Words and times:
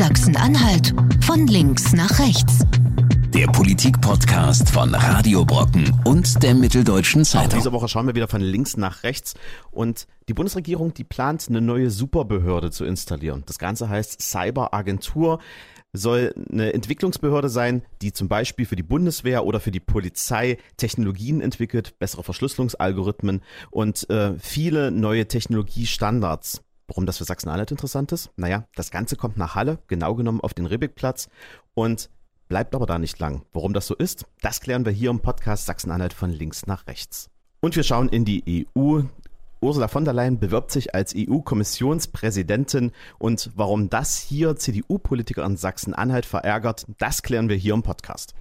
Sachsen-Anhalt 0.00 0.94
von 1.26 1.46
links 1.46 1.92
nach 1.92 2.18
rechts. 2.20 2.60
Der 3.34 3.46
Politik-Podcast 3.48 4.70
von 4.70 4.94
Radio 4.94 5.44
Brocken 5.44 5.94
und 6.06 6.42
der 6.42 6.54
Mitteldeutschen 6.54 7.20
Auch 7.20 7.26
Zeitung. 7.26 7.58
diese 7.58 7.72
Woche 7.72 7.86
schauen 7.86 8.06
wir 8.06 8.14
wieder 8.14 8.26
von 8.26 8.40
links 8.40 8.78
nach 8.78 9.02
rechts 9.02 9.34
und 9.70 10.06
die 10.26 10.32
Bundesregierung, 10.32 10.94
die 10.94 11.04
plant 11.04 11.48
eine 11.50 11.60
neue 11.60 11.90
Superbehörde 11.90 12.70
zu 12.70 12.86
installieren. 12.86 13.42
Das 13.44 13.58
Ganze 13.58 13.90
heißt 13.90 14.22
Cyberagentur 14.22 15.38
soll 15.92 16.32
eine 16.50 16.72
Entwicklungsbehörde 16.72 17.50
sein, 17.50 17.82
die 18.00 18.14
zum 18.14 18.28
Beispiel 18.28 18.64
für 18.64 18.76
die 18.76 18.82
Bundeswehr 18.82 19.44
oder 19.44 19.60
für 19.60 19.70
die 19.70 19.80
Polizei 19.80 20.56
Technologien 20.78 21.42
entwickelt, 21.42 21.98
bessere 21.98 22.22
Verschlüsselungsalgorithmen 22.22 23.42
und 23.70 24.08
äh, 24.08 24.32
viele 24.38 24.92
neue 24.92 25.28
Technologiestandards. 25.28 26.62
Warum 26.90 27.06
das 27.06 27.18
für 27.18 27.24
Sachsen-Anhalt 27.24 27.70
interessant 27.70 28.10
ist? 28.10 28.30
Naja, 28.34 28.64
das 28.74 28.90
Ganze 28.90 29.14
kommt 29.14 29.36
nach 29.36 29.54
Halle, 29.54 29.78
genau 29.86 30.16
genommen 30.16 30.40
auf 30.40 30.54
den 30.54 30.66
Ribbeckplatz 30.66 31.28
und 31.74 32.10
bleibt 32.48 32.74
aber 32.74 32.84
da 32.84 32.98
nicht 32.98 33.16
lang. 33.20 33.44
Warum 33.52 33.74
das 33.74 33.86
so 33.86 33.94
ist, 33.94 34.26
das 34.40 34.60
klären 34.60 34.84
wir 34.84 34.90
hier 34.90 35.10
im 35.10 35.20
Podcast 35.20 35.66
Sachsen-Anhalt 35.66 36.12
von 36.12 36.30
links 36.30 36.66
nach 36.66 36.88
rechts. 36.88 37.30
Und 37.60 37.76
wir 37.76 37.84
schauen 37.84 38.08
in 38.08 38.24
die 38.24 38.66
EU. 38.76 39.02
Ursula 39.60 39.86
von 39.86 40.04
der 40.04 40.14
Leyen 40.14 40.40
bewirbt 40.40 40.72
sich 40.72 40.92
als 40.92 41.14
EU-Kommissionspräsidentin 41.16 42.90
und 43.20 43.52
warum 43.54 43.88
das 43.88 44.18
hier 44.18 44.56
CDU-Politiker 44.56 45.44
in 45.44 45.56
Sachsen-Anhalt 45.56 46.26
verärgert, 46.26 46.86
das 46.98 47.22
klären 47.22 47.48
wir 47.48 47.56
hier 47.56 47.74
im 47.74 47.84
Podcast. 47.84 48.34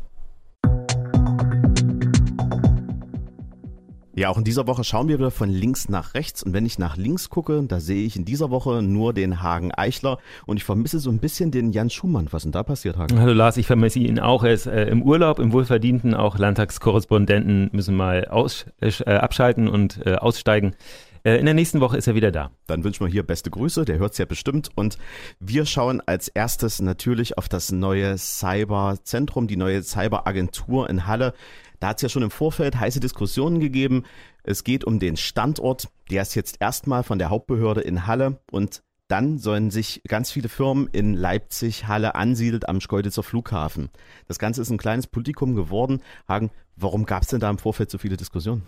Ja, 4.20 4.28
auch 4.28 4.38
in 4.38 4.44
dieser 4.44 4.68
Woche 4.68 4.84
schauen 4.84 5.08
wir 5.08 5.18
wieder 5.18 5.32
von 5.32 5.48
links 5.48 5.88
nach 5.88 6.14
rechts 6.14 6.44
und 6.44 6.52
wenn 6.52 6.66
ich 6.66 6.78
nach 6.78 6.98
links 6.98 7.30
gucke, 7.30 7.64
da 7.66 7.80
sehe 7.80 8.06
ich 8.06 8.18
in 8.18 8.26
dieser 8.26 8.50
Woche 8.50 8.82
nur 8.82 9.14
den 9.14 9.42
Hagen 9.42 9.72
Eichler 9.74 10.18
und 10.46 10.58
ich 10.58 10.66
vermisse 10.66 11.00
so 11.00 11.10
ein 11.10 11.20
bisschen 11.20 11.52
den 11.52 11.72
Jan 11.72 11.90
Schumann. 11.90 12.28
Was 12.32 12.44
denn 12.44 12.52
da 12.52 12.64
passiert, 12.64 12.98
Hagen? 12.98 13.18
Hallo 13.18 13.32
Lars, 13.32 13.56
ich 13.56 13.66
vermisse 13.66 14.00
ihn 14.00 14.20
auch. 14.20 14.44
Er 14.44 14.52
ist 14.52 14.66
äh, 14.66 14.88
im 14.88 15.04
Urlaub, 15.04 15.40
im 15.40 15.54
Wohlverdienten. 15.54 16.16
Auch 16.16 16.38
Landtagskorrespondenten 16.38 17.70
müssen 17.72 17.96
mal 17.96 18.26
aus, 18.26 18.66
äh, 18.82 18.92
abschalten 19.06 19.70
und 19.70 20.06
äh, 20.06 20.16
aussteigen. 20.16 20.76
Äh, 21.24 21.38
in 21.38 21.46
der 21.46 21.54
nächsten 21.54 21.80
Woche 21.80 21.96
ist 21.96 22.08
er 22.08 22.16
wieder 22.16 22.34
da. 22.34 22.52
Dann 22.68 22.84
wünschen 22.84 23.06
wir 23.06 23.10
hier 23.10 23.24
beste 23.24 23.50
Grüße, 23.50 23.86
der 23.86 24.00
hört 24.00 24.12
es 24.12 24.18
ja 24.18 24.26
bestimmt. 24.26 24.70
Und 24.76 24.98
wir 25.40 25.66
schauen 25.66 26.02
als 26.06 26.28
erstes 26.28 26.82
natürlich 26.82 27.38
auf 27.38 27.48
das 27.48 27.72
neue 27.72 28.18
Cyberzentrum, 28.18 29.48
die 29.48 29.56
neue 29.56 29.82
Cyberagentur 29.82 30.90
in 30.90 31.08
Halle. 31.08 31.34
Da 31.80 31.90
hat 31.90 31.98
es 31.98 32.02
ja 32.04 32.10
schon 32.10 32.24
im 32.24 32.32
Vorfeld 32.32 32.80
heiße 32.80 33.00
Diskussionen 33.00 33.60
gegeben. 33.60 34.04
Es 34.44 34.64
geht 34.64 34.84
um 34.84 35.00
den 35.00 35.18
Standort. 35.18 35.90
Der 36.10 36.22
ist 36.22 36.36
jetzt 36.36 36.58
erstmal 36.60 37.04
von 37.04 37.20
der 37.20 37.30
Hauptbehörde 37.30 37.82
in 37.82 38.08
Halle 38.08 38.40
und 38.52 38.84
dann 39.08 39.40
sollen 39.40 39.72
sich 39.72 40.04
ganz 40.08 40.30
viele 40.30 40.50
Firmen 40.50 40.88
in 40.92 41.16
Leipzig, 41.16 41.88
Halle 41.88 42.14
ansiedeln 42.14 42.64
am 42.66 42.80
Schkeuditzer 42.80 43.24
Flughafen. 43.24 43.90
Das 44.28 44.38
Ganze 44.38 44.62
ist 44.62 44.70
ein 44.70 44.78
kleines 44.78 45.08
Politikum 45.08 45.56
geworden. 45.56 46.04
Hagen, 46.28 46.52
warum 46.76 47.06
gab 47.06 47.24
es 47.24 47.30
denn 47.30 47.40
da 47.40 47.50
im 47.50 47.58
Vorfeld 47.58 47.90
so 47.90 47.98
viele 47.98 48.18
Diskussionen? 48.18 48.64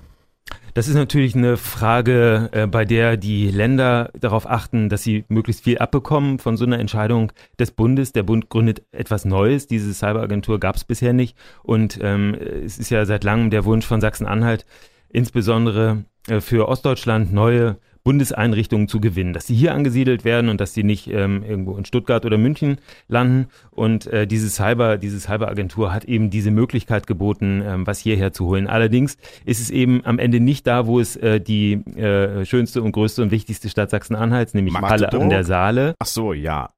Das 0.74 0.88
ist 0.88 0.96
natürlich 0.96 1.36
eine 1.36 1.58
Frage, 1.58 2.50
äh, 2.54 2.66
bei 2.66 2.86
der 2.86 3.18
die 3.18 3.50
Länder 3.52 4.12
darauf 4.18 4.50
achten, 4.50 4.88
dass 4.88 5.04
sie 5.04 5.26
möglichst 5.28 5.64
viel 5.64 5.80
abbekommen 5.80 6.40
von 6.40 6.56
so 6.56 6.66
einer 6.66 6.80
Entscheidung 6.80 7.34
des 7.60 7.72
Bundes. 7.72 8.14
Der 8.14 8.24
Bund 8.24 8.50
gründet 8.50 8.84
etwas 8.92 9.26
Neues. 9.26 9.68
Diese 9.68 9.94
Cyberagentur 9.94 10.60
gab 10.60 10.78
es 10.78 10.86
bisher 10.86 11.12
nicht. 11.12 11.38
Und 11.64 12.00
ähm, 12.02 12.36
es 12.36 12.78
ist 12.78 12.90
ja 12.90 13.06
seit 13.06 13.24
langem 13.24 13.50
der 13.50 13.66
Wunsch 13.66 13.86
von 13.86 14.00
Sachsen-Anhalt, 14.00 14.66
insbesondere 15.10 16.06
äh, 16.28 16.40
für 16.40 16.70
Ostdeutschland 16.70 17.34
neue 17.34 17.78
Bundeseinrichtungen 18.04 18.88
zu 18.88 19.00
gewinnen, 19.00 19.34
dass 19.34 19.48
sie 19.48 19.56
hier 19.56 19.74
angesiedelt 19.74 20.26
werden 20.26 20.50
und 20.50 20.60
dass 20.60 20.74
sie 20.74 20.84
nicht 20.84 21.08
ähm, 21.08 21.44
irgendwo 21.44 21.78
in 21.78 21.86
Stuttgart 21.86 22.26
oder 22.26 22.38
München 22.38 22.78
landen. 23.08 23.48
Und 23.70 24.08
äh, 24.08 24.26
diese 24.26 24.50
Cyber, 24.50 24.98
diese 24.98 25.20
Cyberagentur 25.20 25.94
hat 25.94 26.06
eben 26.06 26.30
diese 26.30 26.52
Möglichkeit 26.52 27.06
geboten, 27.06 27.62
ähm, 27.66 27.88
was 27.88 28.00
hierher 28.00 28.34
zu 28.34 28.48
holen. 28.48 28.68
Allerdings 28.68 29.18
ist 29.46 29.62
es 29.62 29.70
eben 29.70 30.04
am 30.06 30.20
Ende 30.20 30.40
nicht 30.40 30.66
da, 30.66 30.88
wo 30.88 31.00
es 31.00 31.16
äh, 31.16 31.40
die 31.40 31.74
äh, 31.96 32.46
schönste 32.46 32.82
und 32.82 32.92
größte 32.92 33.22
und 33.22 33.32
wichtigste 33.32 33.70
Stadt 33.70 33.92
Sachsen-Anhalts, 33.92 34.54
nämlich 34.54 34.76
Halle 34.76 35.12
an 35.12 35.30
der 35.30 35.44
Saale, 35.44 35.96
Ach 36.00 36.06
so, 36.06 36.34
ja. 36.34 36.70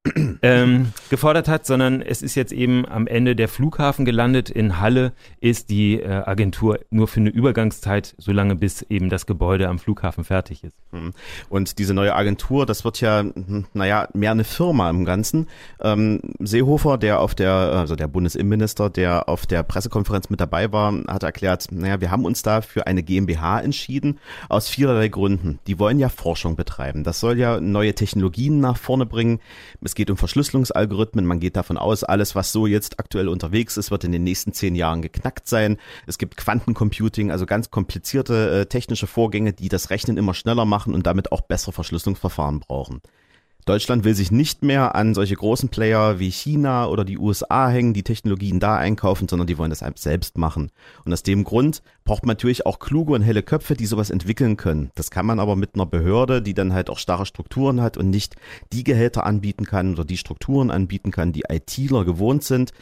ähm, 0.41 0.87
gefordert 1.09 1.47
hat, 1.47 1.65
sondern 1.65 2.01
es 2.01 2.21
ist 2.21 2.35
jetzt 2.35 2.51
eben 2.51 2.85
am 2.85 3.07
Ende 3.07 3.35
der 3.35 3.47
Flughafen 3.47 4.05
gelandet. 4.05 4.49
In 4.49 4.79
Halle 4.79 5.13
ist 5.39 5.69
die 5.69 6.01
äh, 6.01 6.07
Agentur 6.07 6.79
nur 6.89 7.07
für 7.07 7.21
eine 7.21 7.29
Übergangszeit, 7.29 8.15
solange 8.17 8.55
bis 8.55 8.81
eben 8.83 9.09
das 9.09 9.25
Gebäude 9.25 9.69
am 9.69 9.79
Flughafen 9.79 10.23
fertig 10.23 10.63
ist. 10.63 10.75
Und 11.49 11.79
diese 11.79 11.93
neue 11.93 12.15
Agentur, 12.15 12.65
das 12.65 12.83
wird 12.83 13.01
ja, 13.01 13.19
hm, 13.19 13.65
naja, 13.73 14.07
mehr 14.13 14.31
eine 14.31 14.43
Firma 14.43 14.89
im 14.89 15.05
Ganzen. 15.05 15.47
Ähm, 15.81 16.21
Seehofer, 16.39 16.97
der 16.97 17.19
auf 17.19 17.35
der, 17.35 17.51
also 17.53 17.95
der 17.95 18.07
Bundesinnenminister, 18.07 18.89
der 18.89 19.29
auf 19.29 19.45
der 19.45 19.63
Pressekonferenz 19.63 20.29
mit 20.29 20.39
dabei 20.39 20.71
war, 20.71 20.93
hat 21.07 21.23
erklärt, 21.23 21.67
naja, 21.71 22.01
wir 22.01 22.11
haben 22.11 22.25
uns 22.25 22.41
da 22.41 22.61
für 22.61 22.87
eine 22.87 23.03
GmbH 23.03 23.59
entschieden, 23.61 24.19
aus 24.49 24.69
viererlei 24.69 25.07
Gründen. 25.07 25.59
Die 25.67 25.79
wollen 25.79 25.99
ja 25.99 26.09
Forschung 26.09 26.55
betreiben. 26.55 27.03
Das 27.03 27.19
soll 27.19 27.37
ja 27.37 27.59
neue 27.59 27.93
Technologien 27.93 28.59
nach 28.59 28.77
vorne 28.77 29.05
bringen. 29.05 29.39
Es 29.81 29.95
geht 29.95 30.09
um 30.09 30.17
Verschlüsselungsalgorithmen. 30.17 31.25
Man 31.25 31.39
geht 31.39 31.55
davon 31.55 31.77
aus, 31.77 32.03
alles, 32.03 32.35
was 32.35 32.51
so 32.51 32.67
jetzt 32.67 32.99
aktuell 32.99 33.27
unterwegs 33.27 33.77
ist, 33.77 33.91
wird 33.91 34.03
in 34.03 34.11
den 34.11 34.23
nächsten 34.23 34.53
zehn 34.53 34.75
Jahren 34.75 35.01
geknackt 35.01 35.47
sein. 35.47 35.77
Es 36.07 36.17
gibt 36.17 36.37
Quantencomputing, 36.37 37.31
also 37.31 37.45
ganz 37.45 37.71
komplizierte 37.71 38.61
äh, 38.61 38.65
technische 38.65 39.07
Vorgänge, 39.07 39.53
die 39.53 39.69
das 39.69 39.89
Rechnen 39.89 40.17
immer 40.17 40.33
schneller 40.33 40.65
machen 40.65 40.93
und 40.93 41.02
damit 41.03 41.31
auch 41.31 41.41
bessere 41.41 41.71
Verschlüsselungsverfahren 41.71 42.59
brauchen. 42.59 43.01
Deutschland 43.65 44.03
will 44.03 44.13
sich 44.13 44.29
nicht 44.29 44.61
mehr 44.61 44.93
an 44.93 45.13
solche 45.13 45.35
großen 45.35 45.69
Player 45.69 46.19
wie 46.19 46.31
China 46.31 46.87
oder 46.87 47.05
die 47.05 47.17
USA 47.17 47.69
hängen, 47.69 47.93
die 47.93 48.03
Technologien 48.03 48.59
da 48.59 48.75
einkaufen, 48.75 49.29
sondern 49.29 49.47
die 49.47 49.57
wollen 49.57 49.69
das 49.69 49.83
selbst 49.95 50.37
machen. 50.37 50.69
Und 51.05 51.13
aus 51.13 51.23
dem 51.23 51.45
Grund 51.45 51.81
braucht 52.03 52.25
man 52.25 52.35
natürlich 52.35 52.65
auch 52.65 52.79
kluge 52.79 53.13
und 53.13 53.21
helle 53.21 53.41
Köpfe, 53.41 53.75
die 53.75 53.85
sowas 53.85 54.09
entwickeln 54.09 54.57
können. 54.57 54.91
Das 54.95 55.11
kann 55.11 55.25
man 55.25 55.39
aber 55.39 55.55
mit 55.55 55.75
einer 55.75 55.85
Behörde, 55.85 56.41
die 56.41 56.53
dann 56.53 56.73
halt 56.73 56.89
auch 56.89 56.97
starre 56.97 57.25
Strukturen 57.25 57.81
hat 57.81 57.95
und 57.95 58.09
nicht 58.09 58.35
die 58.73 58.83
Gehälter 58.83 59.25
anbieten 59.25 59.65
kann 59.65 59.93
oder 59.93 60.03
die 60.03 60.17
Strukturen 60.17 60.69
anbieten 60.69 61.11
kann, 61.11 61.31
die 61.31 61.45
ITler 61.47 62.03
gewohnt 62.03 62.43
sind, 62.43 62.73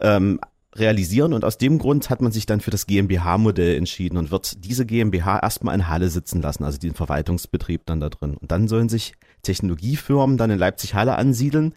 ähm, 0.00 0.40
realisieren 0.76 1.32
und 1.32 1.44
aus 1.44 1.58
dem 1.58 1.78
Grund 1.78 2.10
hat 2.10 2.22
man 2.22 2.32
sich 2.32 2.46
dann 2.46 2.60
für 2.60 2.70
das 2.70 2.86
GmbH-Modell 2.86 3.76
entschieden 3.76 4.16
und 4.16 4.30
wird 4.30 4.64
diese 4.64 4.86
GmbH 4.86 5.40
erstmal 5.40 5.74
in 5.74 5.88
Halle 5.88 6.08
sitzen 6.08 6.40
lassen, 6.42 6.64
also 6.64 6.78
den 6.78 6.94
Verwaltungsbetrieb 6.94 7.82
dann 7.86 8.00
da 8.00 8.08
drin. 8.08 8.36
Und 8.36 8.52
dann 8.52 8.68
sollen 8.68 8.88
sich 8.88 9.14
Technologiefirmen 9.42 10.36
dann 10.36 10.50
in 10.50 10.58
Leipzig-Halle 10.58 11.16
ansiedeln, 11.16 11.74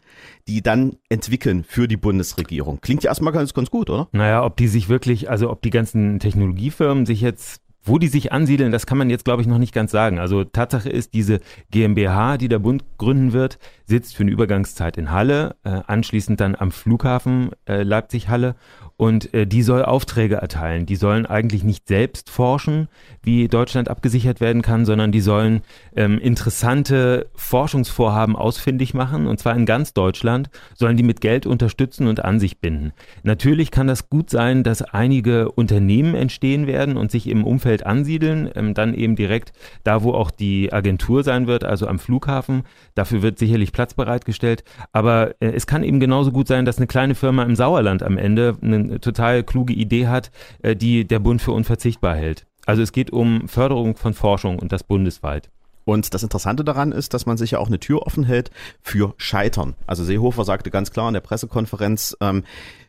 die 0.48 0.62
dann 0.62 0.98
entwickeln 1.09 1.64
für 1.64 1.88
die 1.88 1.98
Bundesregierung. 1.98 2.80
Klingt 2.82 3.03
ja 3.03 3.09
erstmal 3.09 3.34
ganz, 3.34 3.53
ganz 3.53 3.72
gut, 3.72 3.90
oder? 3.90 4.09
Naja, 4.12 4.44
ob 4.44 4.58
die 4.58 4.68
sich 4.68 4.90
wirklich, 4.90 5.30
also 5.30 5.50
ob 5.50 5.62
die 5.62 5.70
ganzen 5.70 6.20
Technologiefirmen 6.20 7.06
sich 7.06 7.22
jetzt, 7.22 7.62
wo 7.84 8.00
die 8.00 8.08
sich 8.08 8.32
ansiedeln, 8.32 8.72
das 8.72 8.86
kann 8.86 8.98
man 8.98 9.10
jetzt, 9.10 9.26
glaube 9.26 9.42
ich, 9.42 9.48
noch 9.48 9.58
nicht 9.58 9.74
ganz 9.74 9.92
sagen. 9.92 10.20
Also 10.20 10.44
Tatsache 10.44 10.90
ist, 10.90 11.14
diese 11.14 11.40
GmbH, 11.70 12.38
die 12.38 12.48
der 12.48 12.60
Bund 12.60 12.84
gründen 12.98 13.34
wird, 13.34 13.60
sitzt 13.86 14.16
für 14.16 14.24
eine 14.24 14.32
Übergangszeit 14.32 14.98
in 14.98 15.12
Halle, 15.12 15.56
äh, 15.64 15.82
anschließend 15.86 16.40
dann 16.40 16.56
am 16.56 16.72
Flughafen 16.72 17.52
äh, 17.68 17.84
Leipzig-Halle 17.84 18.56
und 18.96 19.34
äh, 19.34 19.46
die 19.46 19.64
soll 19.64 19.84
Aufträge 19.84 20.36
erteilen. 20.36 20.86
Die 20.86 20.96
sollen 20.96 21.26
eigentlich 21.26 21.64
nicht 21.64 21.88
selbst 21.88 22.30
forschen, 22.30 22.88
wie 23.22 23.48
Deutschland 23.48 23.90
abgesichert 23.90 24.40
werden 24.40 24.62
kann, 24.62 24.86
sondern 24.86 25.12
die 25.12 25.20
sollen 25.20 25.62
ähm, 25.96 26.20
interessante 26.20 27.30
Forschungsvorhaben 27.36 28.36
ausfindig 28.36 28.94
machen 28.94 29.28
und 29.28 29.40
zwar 29.40 29.56
in 29.56 29.66
ganz 29.66 29.94
Deutschland, 29.94 30.50
sollen 30.76 30.96
die 30.96 31.04
mit 31.04 31.20
Geld 31.20 31.46
unterstützen 31.46 32.08
und 32.08 32.24
an 32.24 32.40
sich 32.40 32.60
binden. 32.60 32.94
Natürlich 33.24 33.72
kann 33.72 33.88
das 33.88 34.10
gut 34.10 34.30
sein, 34.30 34.64
dass 34.64 34.82
einige 34.82 35.52
Unternehmen 35.52 36.16
entstehen 36.16 36.68
werden 36.68 36.96
und 36.96 37.12
sich 37.12 37.28
im 37.28 37.44
Umfeld 37.44 37.72
ansiedeln, 37.81 38.47
ähm, 38.53 38.75
dann 38.75 38.94
eben 38.94 39.16
direkt 39.16 39.51
da, 39.84 40.03
wo 40.03 40.13
auch 40.13 40.29
die 40.29 40.72
Agentur 40.72 41.23
sein 41.23 41.47
wird, 41.47 41.63
also 41.63 41.88
am 41.88 41.97
Flughafen. 41.97 42.63
Dafür 42.94 43.23
wird 43.23 43.39
sicherlich 43.39 43.72
Platz 43.72 43.95
bereitgestellt. 43.95 44.63
Aber 44.91 45.31
äh, 45.39 45.47
es 45.53 45.66
kann 45.66 45.84
eben 45.84 46.00
genauso 46.00 46.31
gut 46.31 46.47
sein, 46.47 46.66
dass 46.66 46.78
eine 46.78 46.85
kleine 46.85 47.16
Firma 47.16 47.41
im 47.43 47.55
Sauerland 47.55 48.03
am 48.03 48.20
Ende 48.20 48.55
eine 48.61 48.99
total 48.99 49.43
kluge 49.43 49.73
Idee 49.73 50.08
hat, 50.08 50.29
äh, 50.61 50.75
die 50.75 51.08
der 51.08 51.20
Bund 51.20 51.41
für 51.41 51.53
unverzichtbar 51.53 52.16
hält. 52.16 52.46
Also 52.66 52.84
es 52.84 52.91
geht 52.91 53.11
um 53.11 53.47
Förderung 53.47 53.96
von 53.96 54.14
Forschung 54.14 54.59
und 54.59 54.72
das 54.72 54.84
bundesweit. 54.84 55.49
Und 55.85 56.14
das 56.14 56.23
Interessante 56.23 56.64
daran 56.64 56.91
ist, 56.91 57.14
dass 57.14 57.26
man 57.26 57.37
sich 57.37 57.52
ja 57.52 57.59
auch 57.59 57.67
eine 57.67 57.79
Tür 57.79 58.03
offen 58.03 58.23
hält 58.23 58.52
für 58.81 59.14
Scheitern. 59.17 59.76
Also 59.85 60.03
Seehofer 60.03 60.46
sagte 60.46 60.72
ganz 60.72 60.91
klar 60.91 61.08
in 61.08 61.14
der 61.14 61.22
Pressekonferenz, 61.22 62.16
ähm, 62.22 62.43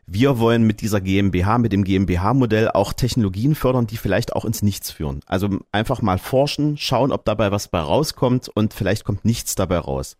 wir 0.06 0.38
wollen 0.38 0.66
mit 0.66 0.80
dieser 0.80 1.00
GmbH, 1.00 1.58
mit 1.58 1.72
dem 1.72 1.84
GmbH-Modell 1.84 2.70
auch 2.70 2.92
Technologien 2.92 3.54
fördern, 3.54 3.86
die 3.86 3.96
vielleicht 3.96 4.34
auch 4.34 4.44
ins 4.44 4.62
Nichts 4.62 4.90
führen. 4.90 5.20
Also 5.26 5.48
einfach 5.72 6.02
mal 6.02 6.18
forschen, 6.18 6.76
schauen, 6.76 7.12
ob 7.12 7.24
dabei 7.24 7.50
was 7.50 7.68
bei 7.68 7.80
rauskommt 7.80 8.48
und 8.48 8.74
vielleicht 8.74 9.04
kommt 9.04 9.24
nichts 9.24 9.54
dabei 9.54 9.78
raus. 9.78 10.16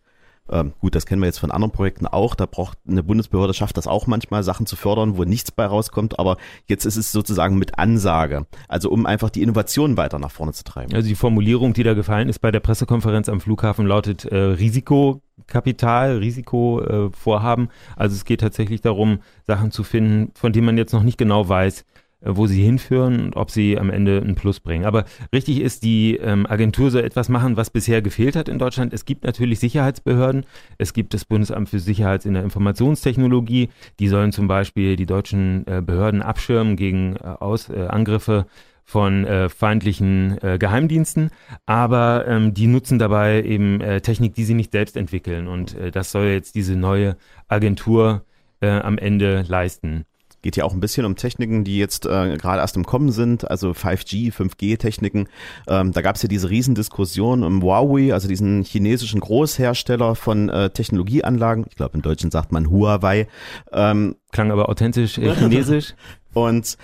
Ähm, 0.50 0.75
gut, 0.81 0.94
das 0.94 1.06
kennen 1.06 1.23
wir 1.23 1.26
jetzt 1.26 1.38
von 1.38 1.50
anderen 1.50 1.73
Projekten 1.73 2.06
auch. 2.06 2.35
Da 2.35 2.46
braucht 2.46 2.79
eine 2.87 3.02
Bundesbehörde, 3.02 3.55
schafft 3.55 3.76
das 3.76 3.87
auch 3.87 4.06
manchmal, 4.06 4.43
Sachen 4.43 4.67
zu 4.67 4.76
fördern, 4.76 5.17
wo 5.17 5.25
nichts 5.25 5.50
bei 5.50 5.64
rauskommt. 5.64 6.19
Aber 6.19 6.37
jetzt 6.67 6.85
ist 6.85 6.96
es 6.96 7.12
sozusagen 7.12 7.56
mit 7.56 7.79
Ansage. 7.79 8.46
Also 8.69 8.91
um 8.91 9.06
einfach 9.06 9.31
die 9.31 9.43
Innovation 9.43 9.96
weiter 9.96 10.19
nach 10.19 10.31
vorne 10.31 10.52
zu 10.52 10.64
treiben. 10.64 10.94
Also 10.94 11.08
die 11.08 11.14
Formulierung, 11.14 11.73
die 11.73 11.82
da 11.82 11.94
gefallen 11.94 12.29
ist 12.29 12.41
bei 12.41 12.50
der 12.50 12.61
Pressekonferenz 12.61 13.29
am 13.29 13.41
Flughafen, 13.41 13.87
lautet 13.87 14.26
äh, 14.26 14.37
Risikokapital, 14.37 16.19
Risikovorhaben. 16.19 17.67
Äh, 17.67 17.70
also 17.96 18.14
es 18.14 18.25
geht 18.26 18.41
tatsächlich 18.41 18.82
darum, 18.82 19.20
Sachen 19.46 19.70
zu 19.70 19.82
finden, 19.82 20.31
von 20.35 20.52
denen 20.52 20.67
man 20.67 20.76
jetzt 20.76 20.93
noch 20.93 21.02
nicht 21.02 21.17
genau 21.17 21.49
weiß, 21.49 21.87
wo 22.26 22.47
sie 22.47 22.62
hinführen 22.62 23.26
und 23.26 23.37
ob 23.37 23.50
sie 23.50 23.79
am 23.79 23.91
Ende 23.91 24.21
einen 24.21 24.35
Plus 24.35 24.61
bringen. 24.61 24.85
Aber 24.85 25.05
richtig 25.32 25.61
ist, 25.61 25.82
die 25.85 26.17
ähm, 26.17 26.47
Agentur 26.47 26.91
soll 26.91 27.03
etwas 27.03 27.29
machen, 27.29 27.56
was 27.56 27.71
bisher 27.71 28.03
gefehlt 28.03 28.37
hat 28.37 28.49
in 28.49 28.59
Deutschland. 28.59 28.93
Es 28.93 29.05
gibt 29.05 29.25
natürlich 29.25 29.61
Sicherheitsbehörden. 29.61 30.44
Es 30.79 30.93
gibt 30.93 31.15
das 31.15 31.25
Bundesamt 31.25 31.69
für 31.69 31.81
Sicherheit 31.81 32.25
in 32.25 32.35
der 32.35 32.43
Informationstechnologie. 32.43 33.69
Die 33.99 34.09
sollen 34.09 34.32
zum 34.32 34.49
Beispiel 34.49 34.97
die 34.97 35.06
deutschen 35.06 35.67
äh, 35.67 35.82
Behörden 35.82 36.23
abschirmen 36.23 36.76
gegen 36.76 37.17
äh, 37.17 37.35
Aus, 37.41 37.69
äh, 37.69 37.87
Angriffe 37.87 38.47
von 38.85 39.25
äh, 39.25 39.49
feindlichen 39.49 40.38
äh, 40.43 40.59
Geheimdiensten, 40.59 41.31
aber 41.65 42.27
ähm, 42.29 42.53
die 42.53 42.67
nutzen 42.67 42.99
dabei 42.99 43.43
eben 43.43 43.81
äh, 43.81 44.03
Technik, 44.03 44.35
die 44.35 44.44
sie 44.44 44.55
nicht 44.55 44.73
selbst 44.73 44.97
entwickeln. 44.97 45.49
Und 45.49 45.75
äh, 45.75 45.91
das 45.91 46.12
soll 46.12 46.27
jetzt 46.27 46.55
diese 46.55 46.77
neue 46.77 47.17
Agentur 47.49 48.25
äh, 48.61 48.69
am 48.69 48.99
Ende 48.99 49.43
leisten. 49.49 50.05
Geht 50.44 50.56
ja 50.56 50.64
auch 50.64 50.75
ein 50.75 50.81
bisschen 50.81 51.06
um 51.06 51.17
Techniken, 51.17 51.64
die 51.64 51.79
jetzt 51.79 52.05
äh, 52.05 52.37
gerade 52.37 52.61
erst 52.61 52.76
im 52.76 52.85
Kommen 52.85 53.11
sind, 53.11 53.50
also 53.50 53.70
5G, 53.70 54.31
5G-Techniken. 54.31 55.26
Ähm, 55.67 55.93
da 55.93 56.02
gab 56.02 56.17
es 56.17 56.23
ja 56.23 56.29
diese 56.29 56.50
Riesendiskussion 56.50 57.43
um 57.43 57.62
Huawei, 57.62 58.12
also 58.12 58.29
diesen 58.29 58.62
chinesischen 58.62 59.20
Großhersteller 59.20 60.14
von 60.14 60.50
äh, 60.50 60.69
Technologieanlagen. 60.69 61.64
Ich 61.70 61.76
glaube, 61.76 61.94
im 61.94 62.02
Deutschen 62.02 62.31
sagt 62.31 62.52
man 62.52 62.69
Huawei. 62.69 63.26
Ähm, 63.73 64.17
Klang 64.32 64.50
aber 64.50 64.69
authentisch 64.69 65.17
äh, 65.17 65.35
chinesisch. 65.35 65.94
Und 66.35 66.76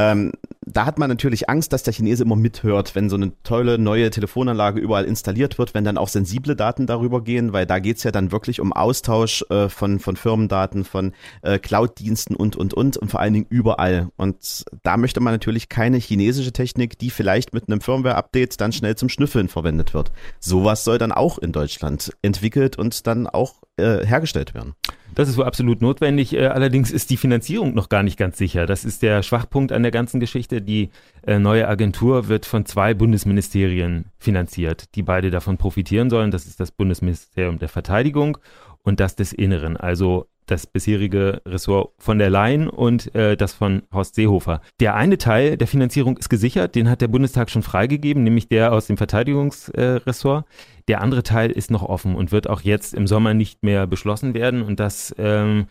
ähm, 0.00 0.32
da 0.66 0.86
hat 0.86 0.98
man 0.98 1.08
natürlich 1.08 1.48
Angst, 1.50 1.72
dass 1.72 1.82
der 1.82 1.92
Chinese 1.92 2.22
immer 2.22 2.36
mithört, 2.36 2.94
wenn 2.94 3.10
so 3.10 3.16
eine 3.16 3.32
tolle 3.42 3.78
neue 3.78 4.10
Telefonanlage 4.10 4.80
überall 4.80 5.04
installiert 5.04 5.58
wird, 5.58 5.74
wenn 5.74 5.84
dann 5.84 5.98
auch 5.98 6.08
sensible 6.08 6.54
Daten 6.56 6.86
darüber 6.86 7.22
gehen, 7.22 7.52
weil 7.52 7.66
da 7.66 7.78
geht's 7.80 8.04
ja 8.04 8.10
dann 8.10 8.32
wirklich 8.32 8.60
um 8.60 8.72
Austausch 8.72 9.44
äh, 9.50 9.68
von, 9.68 9.98
von 9.98 10.16
Firmendaten, 10.16 10.84
von 10.84 11.12
äh, 11.42 11.58
Cloud-Diensten 11.58 12.36
und, 12.36 12.56
und, 12.56 12.72
und 12.72 12.96
und 12.96 13.10
vor 13.10 13.20
allen 13.20 13.34
Dingen 13.34 13.46
überall. 13.50 14.08
Und 14.16 14.64
da 14.82 14.96
möchte 14.96 15.20
man 15.20 15.34
natürlich 15.34 15.68
keine 15.68 15.98
chinesische 15.98 16.52
Technik, 16.52 16.98
die 16.98 17.10
vielleicht 17.10 17.52
mit 17.52 17.68
einem 17.68 17.80
Firmware-Update 17.80 18.60
dann 18.60 18.72
schnell 18.72 18.96
zum 18.96 19.08
Schnüffeln 19.08 19.48
verwendet 19.48 19.92
wird. 19.92 20.12
Sowas 20.38 20.84
soll 20.84 20.98
dann 20.98 21.12
auch 21.12 21.38
in 21.38 21.52
Deutschland 21.52 22.12
entwickelt 22.22 22.78
und 22.78 23.06
dann 23.06 23.26
auch 23.26 23.54
äh, 23.76 24.06
hergestellt 24.06 24.54
werden. 24.54 24.74
Das 25.14 25.28
ist 25.28 25.34
so 25.34 25.44
absolut 25.44 25.82
notwendig. 25.82 26.34
Äh, 26.34 26.46
allerdings 26.46 26.90
ist 26.90 27.10
die 27.10 27.16
Finanzierung 27.16 27.74
noch 27.74 27.88
gar 27.88 28.02
nicht 28.02 28.16
ganz 28.16 28.38
sicher. 28.38 28.66
Das 28.66 28.84
ist 28.84 29.02
der 29.02 29.22
Schwachpunkt 29.22 29.72
an 29.72 29.82
der 29.82 29.90
ganzen 29.90 30.20
Geschichte. 30.20 30.62
Die 30.62 30.90
äh, 31.26 31.38
neue 31.38 31.68
Agentur 31.68 32.28
wird 32.28 32.46
von 32.46 32.64
zwei 32.66 32.94
Bundesministerien 32.94 34.06
finanziert, 34.18 34.94
die 34.94 35.02
beide 35.02 35.30
davon 35.30 35.58
profitieren 35.58 36.10
sollen. 36.10 36.30
Das 36.30 36.46
ist 36.46 36.60
das 36.60 36.70
Bundesministerium 36.70 37.58
der 37.58 37.68
Verteidigung 37.68 38.38
und 38.82 39.00
das 39.00 39.16
des 39.16 39.32
Inneren. 39.32 39.76
Also 39.76 40.26
das 40.50 40.66
bisherige 40.66 41.42
Ressort 41.46 41.92
von 41.98 42.18
der 42.18 42.30
Leyen 42.30 42.68
und 42.68 43.14
äh, 43.14 43.36
das 43.36 43.52
von 43.52 43.82
Horst 43.92 44.14
Seehofer. 44.14 44.60
Der 44.80 44.94
eine 44.94 45.18
Teil 45.18 45.56
der 45.56 45.66
Finanzierung 45.66 46.16
ist 46.16 46.28
gesichert, 46.28 46.74
den 46.74 46.88
hat 46.88 47.00
der 47.00 47.08
Bundestag 47.08 47.50
schon 47.50 47.62
freigegeben, 47.62 48.22
nämlich 48.24 48.48
der 48.48 48.72
aus 48.72 48.86
dem 48.86 48.96
Verteidigungsressort. 48.96 50.44
Äh, 50.44 50.48
der 50.88 51.02
andere 51.02 51.22
Teil 51.22 51.52
ist 51.52 51.70
noch 51.70 51.84
offen 51.84 52.16
und 52.16 52.32
wird 52.32 52.50
auch 52.50 52.62
jetzt 52.62 52.94
im 52.94 53.06
Sommer 53.06 53.32
nicht 53.32 53.62
mehr 53.62 53.86
beschlossen 53.86 54.34
werden. 54.34 54.62
Und 54.62 54.80
das 54.80 55.14
ähm, 55.18 55.66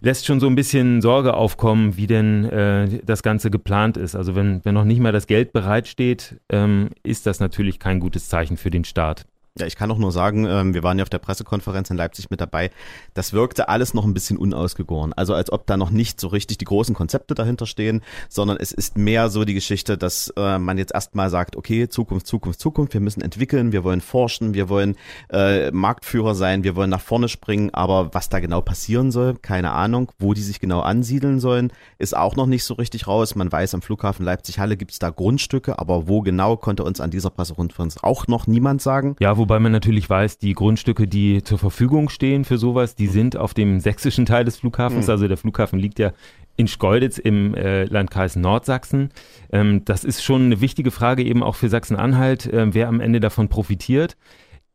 lässt 0.00 0.26
schon 0.26 0.40
so 0.40 0.48
ein 0.48 0.56
bisschen 0.56 1.00
Sorge 1.00 1.34
aufkommen, 1.34 1.96
wie 1.96 2.08
denn 2.08 2.44
äh, 2.44 2.88
das 3.04 3.22
Ganze 3.22 3.50
geplant 3.50 3.96
ist. 3.96 4.16
Also 4.16 4.34
wenn, 4.34 4.64
wenn 4.64 4.74
noch 4.74 4.84
nicht 4.84 5.00
mal 5.00 5.12
das 5.12 5.28
Geld 5.28 5.52
bereitsteht, 5.52 6.40
ähm, 6.50 6.90
ist 7.04 7.26
das 7.26 7.38
natürlich 7.38 7.78
kein 7.78 8.00
gutes 8.00 8.28
Zeichen 8.28 8.56
für 8.56 8.70
den 8.70 8.84
Staat. 8.84 9.26
Ja, 9.56 9.66
ich 9.66 9.76
kann 9.76 9.88
auch 9.92 9.98
nur 9.98 10.10
sagen, 10.10 10.46
ähm, 10.46 10.74
wir 10.74 10.82
waren 10.82 10.98
ja 10.98 11.04
auf 11.04 11.10
der 11.10 11.20
Pressekonferenz 11.20 11.88
in 11.88 11.96
Leipzig 11.96 12.28
mit 12.28 12.40
dabei. 12.40 12.72
Das 13.14 13.32
wirkte 13.32 13.68
alles 13.68 13.94
noch 13.94 14.04
ein 14.04 14.12
bisschen 14.12 14.36
unausgegoren. 14.36 15.12
Also 15.12 15.32
als 15.32 15.52
ob 15.52 15.64
da 15.68 15.76
noch 15.76 15.90
nicht 15.90 16.18
so 16.18 16.26
richtig 16.26 16.58
die 16.58 16.64
großen 16.64 16.92
Konzepte 16.92 17.36
dahinter 17.36 17.66
stehen, 17.66 18.02
sondern 18.28 18.56
es 18.56 18.72
ist 18.72 18.98
mehr 18.98 19.28
so 19.28 19.44
die 19.44 19.54
Geschichte, 19.54 19.96
dass 19.96 20.32
äh, 20.36 20.58
man 20.58 20.76
jetzt 20.76 20.92
erstmal 20.92 21.30
sagt, 21.30 21.54
okay, 21.54 21.88
Zukunft, 21.88 22.26
Zukunft, 22.26 22.58
Zukunft, 22.58 22.94
wir 22.94 23.00
müssen 23.00 23.20
entwickeln, 23.20 23.70
wir 23.70 23.84
wollen 23.84 24.00
forschen, 24.00 24.54
wir 24.54 24.68
wollen 24.68 24.96
äh, 25.32 25.70
Marktführer 25.70 26.34
sein, 26.34 26.64
wir 26.64 26.74
wollen 26.74 26.90
nach 26.90 27.00
vorne 27.00 27.28
springen, 27.28 27.72
aber 27.72 28.12
was 28.12 28.28
da 28.28 28.40
genau 28.40 28.60
passieren 28.60 29.12
soll, 29.12 29.36
keine 29.36 29.70
Ahnung. 29.70 30.10
Wo 30.18 30.34
die 30.34 30.42
sich 30.42 30.58
genau 30.58 30.80
ansiedeln 30.80 31.38
sollen, 31.38 31.72
ist 31.98 32.16
auch 32.16 32.34
noch 32.34 32.46
nicht 32.46 32.64
so 32.64 32.74
richtig 32.74 33.06
raus. 33.06 33.36
Man 33.36 33.52
weiß, 33.52 33.74
am 33.74 33.82
Flughafen 33.82 34.24
Leipzig-Halle 34.24 34.76
gibt 34.76 34.90
es 34.90 34.98
da 34.98 35.10
Grundstücke, 35.10 35.78
aber 35.78 36.08
wo 36.08 36.22
genau, 36.22 36.56
konnte 36.56 36.82
uns 36.82 37.00
an 37.00 37.12
dieser 37.12 37.30
Pressekonferenz 37.30 37.98
auch 38.02 38.26
noch 38.26 38.48
niemand 38.48 38.82
sagen. 38.82 39.14
Ja, 39.20 39.36
wo 39.36 39.43
wobei 39.44 39.60
man 39.60 39.72
natürlich 39.72 40.08
weiß, 40.08 40.38
die 40.38 40.54
Grundstücke, 40.54 41.06
die 41.06 41.42
zur 41.42 41.58
Verfügung 41.58 42.08
stehen 42.08 42.46
für 42.46 42.56
sowas, 42.56 42.94
die 42.94 43.08
sind 43.08 43.36
auf 43.36 43.52
dem 43.52 43.78
sächsischen 43.78 44.24
Teil 44.24 44.46
des 44.46 44.56
Flughafens. 44.56 45.06
Mhm. 45.06 45.10
Also 45.10 45.28
der 45.28 45.36
Flughafen 45.36 45.78
liegt 45.78 45.98
ja 45.98 46.12
in 46.56 46.66
Schkeuditz 46.66 47.18
im 47.18 47.54
äh, 47.54 47.84
Landkreis 47.84 48.36
Nordsachsen. 48.36 49.10
Ähm, 49.52 49.84
das 49.84 50.02
ist 50.02 50.24
schon 50.24 50.46
eine 50.46 50.62
wichtige 50.62 50.90
Frage 50.90 51.22
eben 51.22 51.42
auch 51.42 51.56
für 51.56 51.68
Sachsen-Anhalt, 51.68 52.46
äh, 52.46 52.72
wer 52.72 52.88
am 52.88 53.00
Ende 53.00 53.20
davon 53.20 53.50
profitiert. 53.50 54.16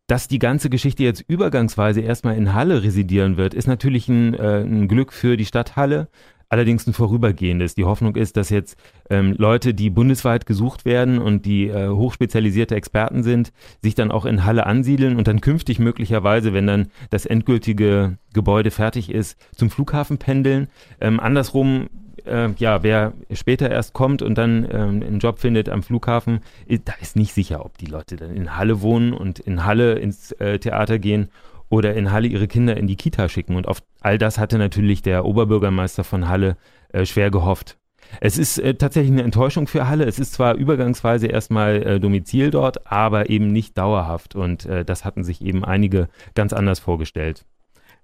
Dass 0.05 0.27
die 0.27 0.37
ganze 0.37 0.69
Geschichte 0.69 1.03
jetzt 1.03 1.23
übergangsweise 1.27 2.01
erstmal 2.01 2.37
in 2.37 2.53
Halle 2.53 2.83
residieren 2.83 3.37
wird, 3.37 3.55
ist 3.55 3.67
natürlich 3.67 4.07
ein, 4.07 4.35
äh, 4.35 4.61
ein 4.61 4.87
Glück 4.87 5.13
für 5.13 5.35
die 5.35 5.45
Stadt 5.45 5.75
Halle 5.77 6.09
allerdings 6.49 6.87
ein 6.87 6.93
vorübergehendes. 6.93 7.75
Die 7.75 7.85
Hoffnung 7.85 8.15
ist, 8.15 8.35
dass 8.35 8.49
jetzt 8.49 8.77
ähm, 9.09 9.35
Leute, 9.37 9.73
die 9.73 9.89
bundesweit 9.89 10.45
gesucht 10.45 10.83
werden 10.83 11.19
und 11.19 11.45
die 11.45 11.67
äh, 11.67 11.89
hochspezialisierte 11.89 12.75
Experten 12.75 13.23
sind, 13.23 13.53
sich 13.81 13.95
dann 13.95 14.11
auch 14.11 14.25
in 14.25 14.43
Halle 14.45 14.65
ansiedeln 14.65 15.15
und 15.15 15.27
dann 15.27 15.41
künftig 15.41 15.79
möglicherweise, 15.79 16.53
wenn 16.53 16.67
dann 16.67 16.87
das 17.11 17.25
endgültige 17.25 18.17
Gebäude 18.33 18.71
fertig 18.71 19.11
ist, 19.11 19.39
zum 19.55 19.69
Flughafen 19.69 20.17
pendeln. 20.17 20.67
Ähm, 20.99 21.19
andersrum 21.19 21.87
äh, 22.25 22.49
ja, 22.57 22.83
wer 22.83 23.13
später 23.31 23.69
erst 23.69 23.93
kommt 23.93 24.21
und 24.21 24.37
dann 24.37 24.67
ähm, 24.71 25.03
einen 25.03 25.19
Job 25.19 25.39
findet 25.39 25.69
am 25.69 25.83
Flughafen, 25.83 26.39
da 26.67 26.93
ist 27.01 27.15
nicht 27.15 27.33
sicher, 27.33 27.65
ob 27.65 27.77
die 27.77 27.85
Leute 27.85 28.15
dann 28.15 28.35
in 28.35 28.57
Halle 28.57 28.81
wohnen 28.81 29.13
und 29.13 29.39
in 29.39 29.65
Halle 29.65 29.93
ins 29.93 30.31
äh, 30.33 30.59
Theater 30.59 30.99
gehen 30.99 31.29
oder 31.69 31.93
in 31.95 32.11
Halle 32.11 32.27
ihre 32.27 32.47
Kinder 32.47 32.77
in 32.77 32.87
die 32.87 32.95
Kita 32.95 33.29
schicken. 33.29 33.55
Und 33.55 33.67
auf 33.67 33.81
all 34.01 34.17
das 34.17 34.37
hatte 34.37 34.57
natürlich 34.57 35.01
der 35.01 35.25
Oberbürgermeister 35.25 36.03
von 36.03 36.27
Halle 36.27 36.57
äh, 36.91 37.05
schwer 37.05 37.31
gehofft. 37.31 37.77
Es 38.21 38.37
ist 38.37 38.57
äh, 38.57 38.73
tatsächlich 38.73 39.11
eine 39.11 39.23
Enttäuschung 39.23 39.67
für 39.67 39.87
Halle. 39.87 40.05
Es 40.05 40.19
ist 40.19 40.33
zwar 40.33 40.55
übergangsweise 40.55 41.27
erstmal 41.27 41.83
äh, 41.83 41.99
Domizil 41.99 42.49
dort, 42.49 42.91
aber 42.91 43.29
eben 43.29 43.51
nicht 43.51 43.77
dauerhaft. 43.77 44.35
Und 44.35 44.65
äh, 44.65 44.83
das 44.83 45.05
hatten 45.05 45.23
sich 45.23 45.41
eben 45.41 45.63
einige 45.63 46.09
ganz 46.33 46.53
anders 46.53 46.79
vorgestellt. 46.79 47.45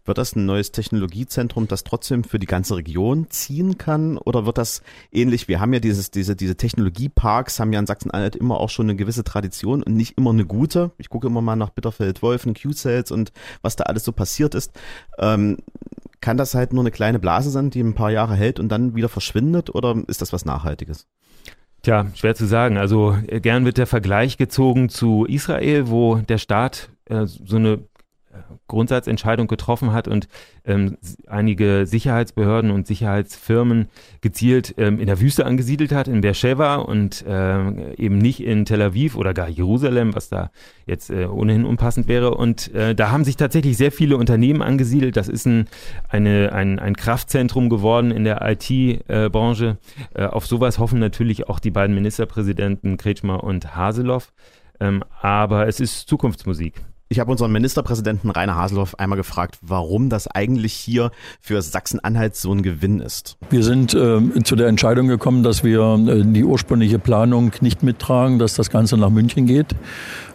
Wird 0.06 0.20
das 0.20 0.36
ein 0.36 0.46
neues 0.46 0.72
Technologiezentrum, 0.72 1.68
das 1.68 1.84
trotzdem 1.84 2.24
für 2.24 2.38
die 2.38 2.46
ganze 2.46 2.76
Region 2.76 3.28
ziehen 3.30 3.78
kann? 3.78 4.18
Oder 4.18 4.46
wird 4.46 4.60
das 4.60 4.84
ähnlich? 5.12 5.48
Wir 5.48 5.60
haben 5.60 5.74
ja 5.74 5.80
dieses, 5.80 6.12
diese, 6.12 6.36
diese 6.36 6.56
Technologieparks, 6.56 7.60
haben 7.60 7.74
ja 7.74 7.80
in 7.80 7.88
Sachsen-Anhalt 7.88 8.36
immer 8.36 8.60
auch 8.60 8.70
schon 8.70 8.86
eine 8.86 8.96
gewisse 8.96 9.24
Tradition 9.24 9.82
und 9.82 9.96
nicht 9.96 10.18
immer 10.18 10.30
eine 10.30 10.46
gute. 10.46 10.92
Ich 11.00 11.10
gucke 11.10 11.28
immer 11.28 11.42
mal 11.42 11.56
nach 11.56 11.72
Bitterfeld-Wolfen, 11.72 12.54
Q-Cells 12.54 13.12
und 13.12 13.32
was 13.64 13.76
da 13.76 13.86
alles 13.86 14.04
so 14.04 14.12
passiert 14.12 14.54
ist. 14.54 14.72
Ähm, 15.18 15.58
kann 16.22 16.38
das 16.38 16.56
halt 16.56 16.74
nur 16.74 16.84
eine 16.84 16.92
kleine 16.92 17.20
Blase 17.20 17.50
sein, 17.50 17.72
die 17.72 17.82
ein 17.82 17.96
paar 17.96 18.12
Jahre 18.12 18.36
hält 18.36 18.60
und 18.60 18.70
dann 18.70 18.96
wieder 18.96 19.10
verschwindet? 19.10 19.74
Oder 19.74 19.96
ist 20.08 20.22
das 20.22 20.34
was 20.34 20.46
Nachhaltiges? 20.46 21.08
Tja, 21.82 22.08
schwer 22.16 22.34
zu 22.34 22.46
sagen. 22.46 22.78
Also 22.78 23.18
äh, 23.28 23.40
gern 23.40 23.66
wird 23.66 23.78
der 23.78 23.88
Vergleich 23.88 24.38
gezogen 24.38 24.90
zu 24.90 25.26
Israel, 25.26 25.88
wo 25.88 26.16
der 26.16 26.40
Staat 26.40 26.90
äh, 27.06 27.26
so 27.26 27.58
eine 27.58 27.84
Grundsatzentscheidung 28.68 29.48
getroffen 29.48 29.94
hat 29.94 30.08
und 30.08 30.28
ähm, 30.66 30.98
einige 31.28 31.86
Sicherheitsbehörden 31.86 32.72
und 32.72 32.88
Sicherheitsfirmen 32.88 33.88
gezielt 34.22 34.76
ähm, 34.78 35.00
in 35.00 35.08
der 35.08 35.22
Wüste 35.22 35.46
angesiedelt 35.46 35.92
hat, 35.92 36.08
in 36.08 36.22
Beersheba 36.22 36.76
und 36.76 37.26
äh, 37.28 37.94
eben 37.96 38.18
nicht 38.18 38.42
in 38.42 38.66
Tel 38.66 38.82
Aviv 38.82 39.16
oder 39.16 39.34
gar 39.34 39.48
Jerusalem, 39.48 40.16
was 40.16 40.30
da 40.30 40.52
jetzt 40.86 41.10
äh, 41.10 41.26
ohnehin 41.26 41.66
unpassend 41.66 42.08
wäre. 42.08 42.36
Und 42.36 42.74
äh, 42.74 42.96
da 42.96 43.12
haben 43.12 43.24
sich 43.24 43.38
tatsächlich 43.38 43.78
sehr 43.78 43.92
viele 43.92 44.18
Unternehmen 44.18 44.62
angesiedelt. 44.62 45.18
Das 45.18 45.28
ist 45.28 45.46
ein, 45.46 45.68
eine, 46.10 46.52
ein, 46.54 46.80
ein 46.80 46.96
Kraftzentrum 46.96 47.70
geworden 47.70 48.12
in 48.12 48.24
der 48.24 48.42
IT-Branche. 48.42 49.78
Äh, 50.14 50.26
auf 50.26 50.48
sowas 50.48 50.80
hoffen 50.80 51.00
natürlich 51.00 51.48
auch 51.50 51.60
die 51.60 51.72
beiden 51.72 51.96
Ministerpräsidenten 51.96 52.98
Kretschmer 52.98 53.44
und 53.44 53.76
Haseloff. 53.76 54.34
Ähm, 54.80 55.04
aber 55.22 55.68
es 55.68 55.80
ist 55.80 56.08
Zukunftsmusik. 56.08 56.82
Ich 57.08 57.20
habe 57.20 57.30
unseren 57.30 57.52
Ministerpräsidenten 57.52 58.32
Rainer 58.32 58.56
Haselhoff 58.56 58.98
einmal 58.98 59.16
gefragt, 59.16 59.60
warum 59.62 60.10
das 60.10 60.28
eigentlich 60.28 60.74
hier 60.74 61.12
für 61.40 61.62
Sachsen-Anhalt 61.62 62.36
so 62.36 62.52
ein 62.52 62.64
Gewinn 62.64 63.00
ist. 63.00 63.38
Wir 63.52 63.62
sind 63.62 63.94
äh, 63.94 64.42
zu 64.44 64.56
der 64.56 64.66
Entscheidung 64.66 65.08
gekommen, 65.08 65.44
dass 65.44 65.64
wir 65.64 66.00
äh, 66.08 66.24
die 66.26 66.44
ursprüngliche 66.44 66.98
Planung 66.98 67.52
nicht 67.62 67.84
mittragen, 67.84 68.40
dass 68.40 68.56
das 68.56 68.72
Ganze 68.72 68.98
nach 68.98 69.12
München 69.12 69.46
geht. 69.46 69.76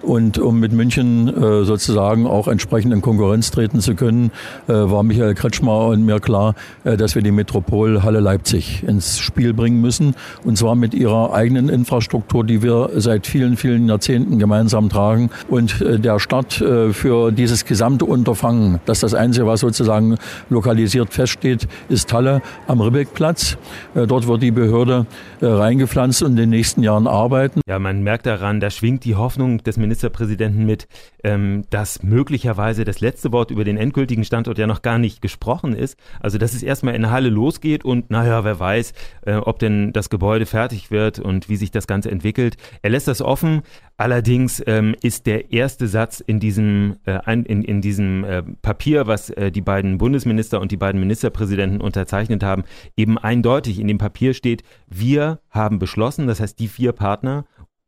Und 0.03 0.39
um 0.39 0.61
mit 0.61 0.73
München 0.73 1.29
äh, 1.29 1.65
sozusagen 1.65 2.27
auch 2.29 2.47
entsprechend 2.47 2.95
in 2.95 3.03
Konkurrenz 3.03 3.51
treten 3.51 3.81
zu 3.81 3.97
können, 3.97 4.31
äh, 4.69 4.73
war 4.73 5.03
Michael 5.03 5.35
Kretschmer 5.35 5.89
und 5.89 6.07
mir 6.07 6.21
klar, 6.21 6.55
äh, 6.85 6.97
dass 6.97 7.17
wir 7.17 7.23
die 7.23 7.33
Metropolhalle 7.33 8.21
Leipzig 8.21 8.85
ins 8.85 9.19
Spiel 9.19 9.53
bringen 9.55 9.81
müssen. 9.81 10.15
Und 10.45 10.57
zwar 10.57 10.77
mit 10.77 10.95
ihrer 10.95 11.35
eigenen 11.35 11.69
Infrastruktur, 11.69 12.45
die 12.45 12.63
wir 12.63 12.91
seit 12.95 13.27
vielen, 13.27 13.57
vielen 13.57 13.89
Jahrzehnten 13.89 14.39
gemeinsam 14.39 14.89
tragen. 14.89 15.31
Und 15.49 15.81
äh, 15.81 15.99
der 15.99 16.21
Start 16.21 16.60
äh, 16.61 16.93
für 16.93 17.33
dieses 17.33 17.65
gesamte 17.65 18.05
Unterfangen, 18.05 18.81
dass 18.85 19.01
das 19.01 19.15
Einzige, 19.15 19.47
was 19.47 19.61
sozusagen 19.61 20.17
lokalisiert 20.49 21.13
feststeht, 21.13 21.69
ist 21.89 22.13
Halle 22.13 22.43
am 22.67 22.81
Ribbeckplatz. 22.81 23.57
Äh, 23.95 24.07
dort 24.07 24.27
wird 24.27 24.43
die 24.43 24.51
Behörde 24.51 25.07
reingepflanzt 25.43 26.23
und 26.23 26.33
in 26.33 26.37
den 26.37 26.51
nächsten 26.51 26.83
Jahren 26.83 27.07
arbeiten. 27.07 27.61
Ja, 27.67 27.79
man 27.79 28.03
merkt 28.03 28.27
daran, 28.27 28.61
da 28.61 28.71
schwingt 28.71 29.05
die 29.05 29.15
Hoffnung 29.17 29.59
des 29.59 29.77
Ministerpräsidenten 29.77 30.67
mit, 30.67 30.87
ähm, 31.25 31.65
dass 31.71 32.03
möglicherweise 32.03 32.85
das 32.85 33.01
letzte 33.01 33.33
Wort 33.33 33.51
über 33.51 33.65
den 33.65 33.77
endgültigen 33.77 34.25
Standort 34.25 34.59
ja 34.59 34.67
noch 34.67 34.83
gar 34.83 34.99
nicht 34.99 35.23
gesprochen 35.23 35.75
ist. 35.75 35.97
Also, 36.21 36.39
dass 36.39 36.53
es 36.53 36.63
erstmal 36.63 36.95
in 36.95 37.11
Halle 37.11 37.31
losgeht 37.31 37.85
und 37.85 38.11
naja, 38.11 38.45
wer 38.45 38.61
weiß, 38.61 38.93
ob 39.27 39.59
denn 39.59 39.93
das 39.93 40.11
Gebäude 40.11 40.47
fertig 40.47 40.91
wird 40.91 41.19
und 41.19 41.49
wie 41.49 41.57
sich 41.57 41.71
das 41.71 41.87
Ganze 41.87 42.11
entwickelt. 42.11 42.57
Er 42.83 42.91
lässt 42.91 43.09
das 43.09 43.23
offen. 43.23 43.63
Allerdings 43.97 44.63
ähm, 44.67 44.97
ist 45.03 45.27
der 45.27 45.53
erste 45.53 45.87
Satz 45.87 46.21
in 46.21 46.41
diesem, 46.41 46.50
äh, 46.59 47.33
in, 47.33 47.63
in 47.63 47.81
diesem 47.81 48.25
äh, 48.25 48.43
Papier, 48.43 49.07
was 49.07 49.31
äh, 49.31 49.51
die 49.51 49.61
beiden 49.61 49.99
Bundesminister 49.99 50.61
und 50.61 50.73
die 50.73 50.77
beiden 50.77 51.01
Ministerpräsidenten 51.01 51.81
unterzeichnet 51.81 52.43
haben, 52.43 52.65
eben 52.97 53.19
eindeutig. 53.19 53.79
In 53.79 53.89
dem 53.89 53.99
Papier 53.99 54.35
steht, 54.35 54.63
wir 54.87 55.41
haben 55.51 55.79
beschlossen, 55.79 56.27
das 56.27 56.41
heißt 56.41 56.59
die 56.59 56.69
vier 56.69 56.93
Partner, 56.93 57.45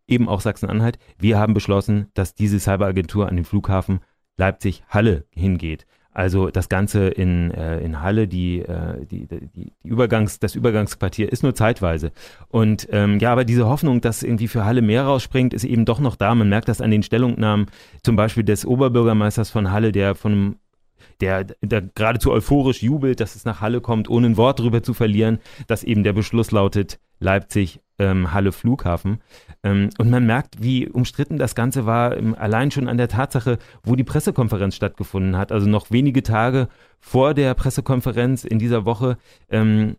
eben 0.06 0.28
auch 0.28 0.40
Sachsen-Anhalt, 0.40 0.98
wir 1.18 1.38
haben 1.38 1.54
beschlossen, 1.54 2.08
dass 2.14 2.34
diese 2.34 2.60
Cyberagentur 2.60 3.28
an 3.28 3.36
den 3.36 3.44
Flughafen 3.44 4.00
Leipzig-Halle 4.36 5.26
hingeht. 5.30 5.86
Also 6.14 6.50
das 6.50 6.68
Ganze 6.68 7.08
in, 7.08 7.50
äh, 7.52 7.80
in 7.80 8.02
Halle, 8.02 8.28
die, 8.28 8.60
äh, 8.60 9.06
die, 9.10 9.26
die, 9.26 9.48
die 9.54 9.72
Übergangs, 9.82 10.38
das 10.38 10.54
Übergangsquartier 10.54 11.32
ist 11.32 11.42
nur 11.42 11.54
zeitweise. 11.54 12.12
Und 12.48 12.86
ähm, 12.92 13.18
ja, 13.18 13.32
aber 13.32 13.44
diese 13.44 13.66
Hoffnung, 13.66 14.02
dass 14.02 14.22
irgendwie 14.22 14.48
für 14.48 14.66
Halle 14.66 14.82
mehr 14.82 15.04
rausspringt, 15.04 15.54
ist 15.54 15.64
eben 15.64 15.86
doch 15.86 16.00
noch 16.00 16.16
da. 16.16 16.34
Man 16.34 16.50
merkt 16.50 16.68
das 16.68 16.82
an 16.82 16.90
den 16.90 17.02
Stellungnahmen, 17.02 17.66
zum 18.02 18.16
Beispiel 18.16 18.44
des 18.44 18.66
Oberbürgermeisters 18.66 19.48
von 19.48 19.70
Halle, 19.72 19.90
der 19.90 20.14
von 20.14 20.56
der, 21.20 21.44
der 21.60 21.82
geradezu 21.94 22.32
euphorisch 22.32 22.82
jubelt, 22.82 23.20
dass 23.20 23.36
es 23.36 23.44
nach 23.44 23.60
Halle 23.60 23.80
kommt, 23.80 24.08
ohne 24.08 24.28
ein 24.28 24.36
Wort 24.36 24.60
darüber 24.60 24.82
zu 24.82 24.94
verlieren, 24.94 25.38
dass 25.66 25.84
eben 25.84 26.02
der 26.02 26.12
Beschluss 26.12 26.50
lautet, 26.50 26.98
Leipzig, 27.20 27.80
ähm, 27.98 28.32
Halle 28.32 28.52
Flughafen. 28.52 29.20
Ähm, 29.62 29.90
und 29.98 30.10
man 30.10 30.26
merkt, 30.26 30.62
wie 30.62 30.88
umstritten 30.88 31.38
das 31.38 31.54
Ganze 31.54 31.86
war, 31.86 32.16
ähm, 32.16 32.34
allein 32.34 32.70
schon 32.70 32.88
an 32.88 32.98
der 32.98 33.08
Tatsache, 33.08 33.58
wo 33.82 33.96
die 33.96 34.04
Pressekonferenz 34.04 34.74
stattgefunden 34.74 35.36
hat. 35.36 35.52
Also 35.52 35.68
noch 35.68 35.90
wenige 35.90 36.22
Tage 36.22 36.68
vor 36.98 37.34
der 37.34 37.54
Pressekonferenz 37.54 38.44
in 38.44 38.58
dieser 38.58 38.84
Woche 38.84 39.16
ähm, 39.50 39.96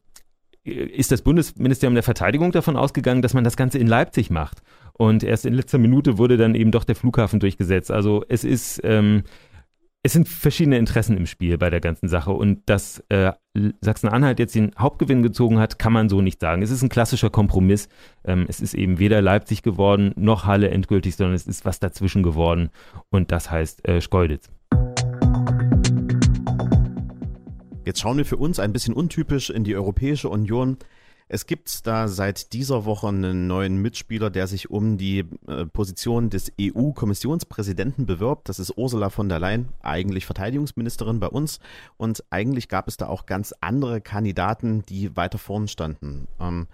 ist 0.64 1.12
das 1.12 1.22
Bundesministerium 1.22 1.94
der 1.94 2.04
Verteidigung 2.04 2.52
davon 2.52 2.78
ausgegangen, 2.78 3.22
dass 3.22 3.34
man 3.34 3.44
das 3.44 3.58
Ganze 3.58 3.80
in 3.80 3.88
Leipzig 3.88 4.30
macht. 4.30 4.62
Und 4.94 5.24
erst 5.24 5.46
in 5.46 5.54
letzter 5.54 5.78
Minute 5.78 6.18
wurde 6.18 6.38
dann 6.38 6.56
eben 6.56 6.72
doch 6.72 6.84
der 6.84 6.96
Flughafen 6.96 7.40
durchgesetzt. 7.40 7.92
Also 7.92 8.24
es 8.30 8.44
ist 8.44 8.80
ähm, 8.84 9.24
es 10.06 10.12
sind 10.12 10.28
verschiedene 10.28 10.78
Interessen 10.78 11.16
im 11.16 11.26
Spiel 11.26 11.58
bei 11.58 11.70
der 11.70 11.80
ganzen 11.80 12.10
Sache 12.10 12.32
und 12.32 12.70
dass 12.70 13.02
äh, 13.08 13.32
Sachsen-Anhalt 13.80 14.38
jetzt 14.38 14.54
den 14.54 14.74
Hauptgewinn 14.78 15.24
gezogen 15.24 15.60
hat, 15.60 15.80
kann 15.80 15.94
man 15.94 16.10
so 16.10 16.22
nicht 16.22 16.42
sagen. 16.42 16.62
Es 16.62 16.72
ist 16.72 16.84
ein 16.84 16.90
klassischer 16.90 17.30
Kompromiss. 17.30 17.88
Ähm, 18.26 18.46
es 18.50 18.60
ist 18.60 18.74
eben 18.74 19.00
weder 19.00 19.22
Leipzig 19.22 19.64
geworden 19.64 20.12
noch 20.18 20.46
Halle 20.46 20.70
endgültig, 20.70 21.16
sondern 21.16 21.36
es 21.36 21.48
ist 21.48 21.64
was 21.64 21.80
dazwischen 21.80 22.22
geworden 22.22 22.70
und 23.12 23.32
das 23.32 23.50
heißt 23.50 23.88
äh, 23.88 24.02
Schkeuditz. 24.02 24.50
Jetzt 27.86 28.02
schauen 28.02 28.18
wir 28.18 28.26
für 28.26 28.38
uns 28.38 28.60
ein 28.60 28.74
bisschen 28.74 28.94
untypisch 28.94 29.50
in 29.50 29.64
die 29.64 29.76
Europäische 29.76 30.28
Union. 30.28 30.78
Es 31.28 31.46
gibt 31.46 31.88
da 31.88 32.08
seit 32.08 32.54
dieser 32.54 32.86
Woche 32.86 33.08
einen 33.08 33.48
neuen 33.48 33.82
Mitspieler, 33.82 34.30
der 34.30 34.48
sich 34.48 34.70
um 34.70 34.98
die 34.98 35.26
äh, 35.48 35.66
Position 35.66 36.30
des 36.30 36.52
EU-Kommissionspräsidenten 36.60 38.06
bewirbt. 38.06 38.50
Das 38.50 38.60
ist 38.60 38.78
Ursula 38.78 39.10
von 39.10 39.30
der 39.30 39.40
Leyen, 39.40 39.70
eigentlich 39.82 40.26
Verteidigungsministerin 40.26 41.20
bei 41.20 41.28
uns. 41.28 41.60
Und 41.98 42.24
eigentlich 42.30 42.68
gab 42.68 42.88
es 42.88 42.98
da 42.98 43.08
auch 43.08 43.26
ganz 43.26 43.54
andere 43.62 44.02
Kandidaten, 44.02 44.84
die 44.84 45.16
weiter 45.16 45.38
vorn 45.38 45.68
standen. 45.68 46.28
Ähm, 46.40 46.68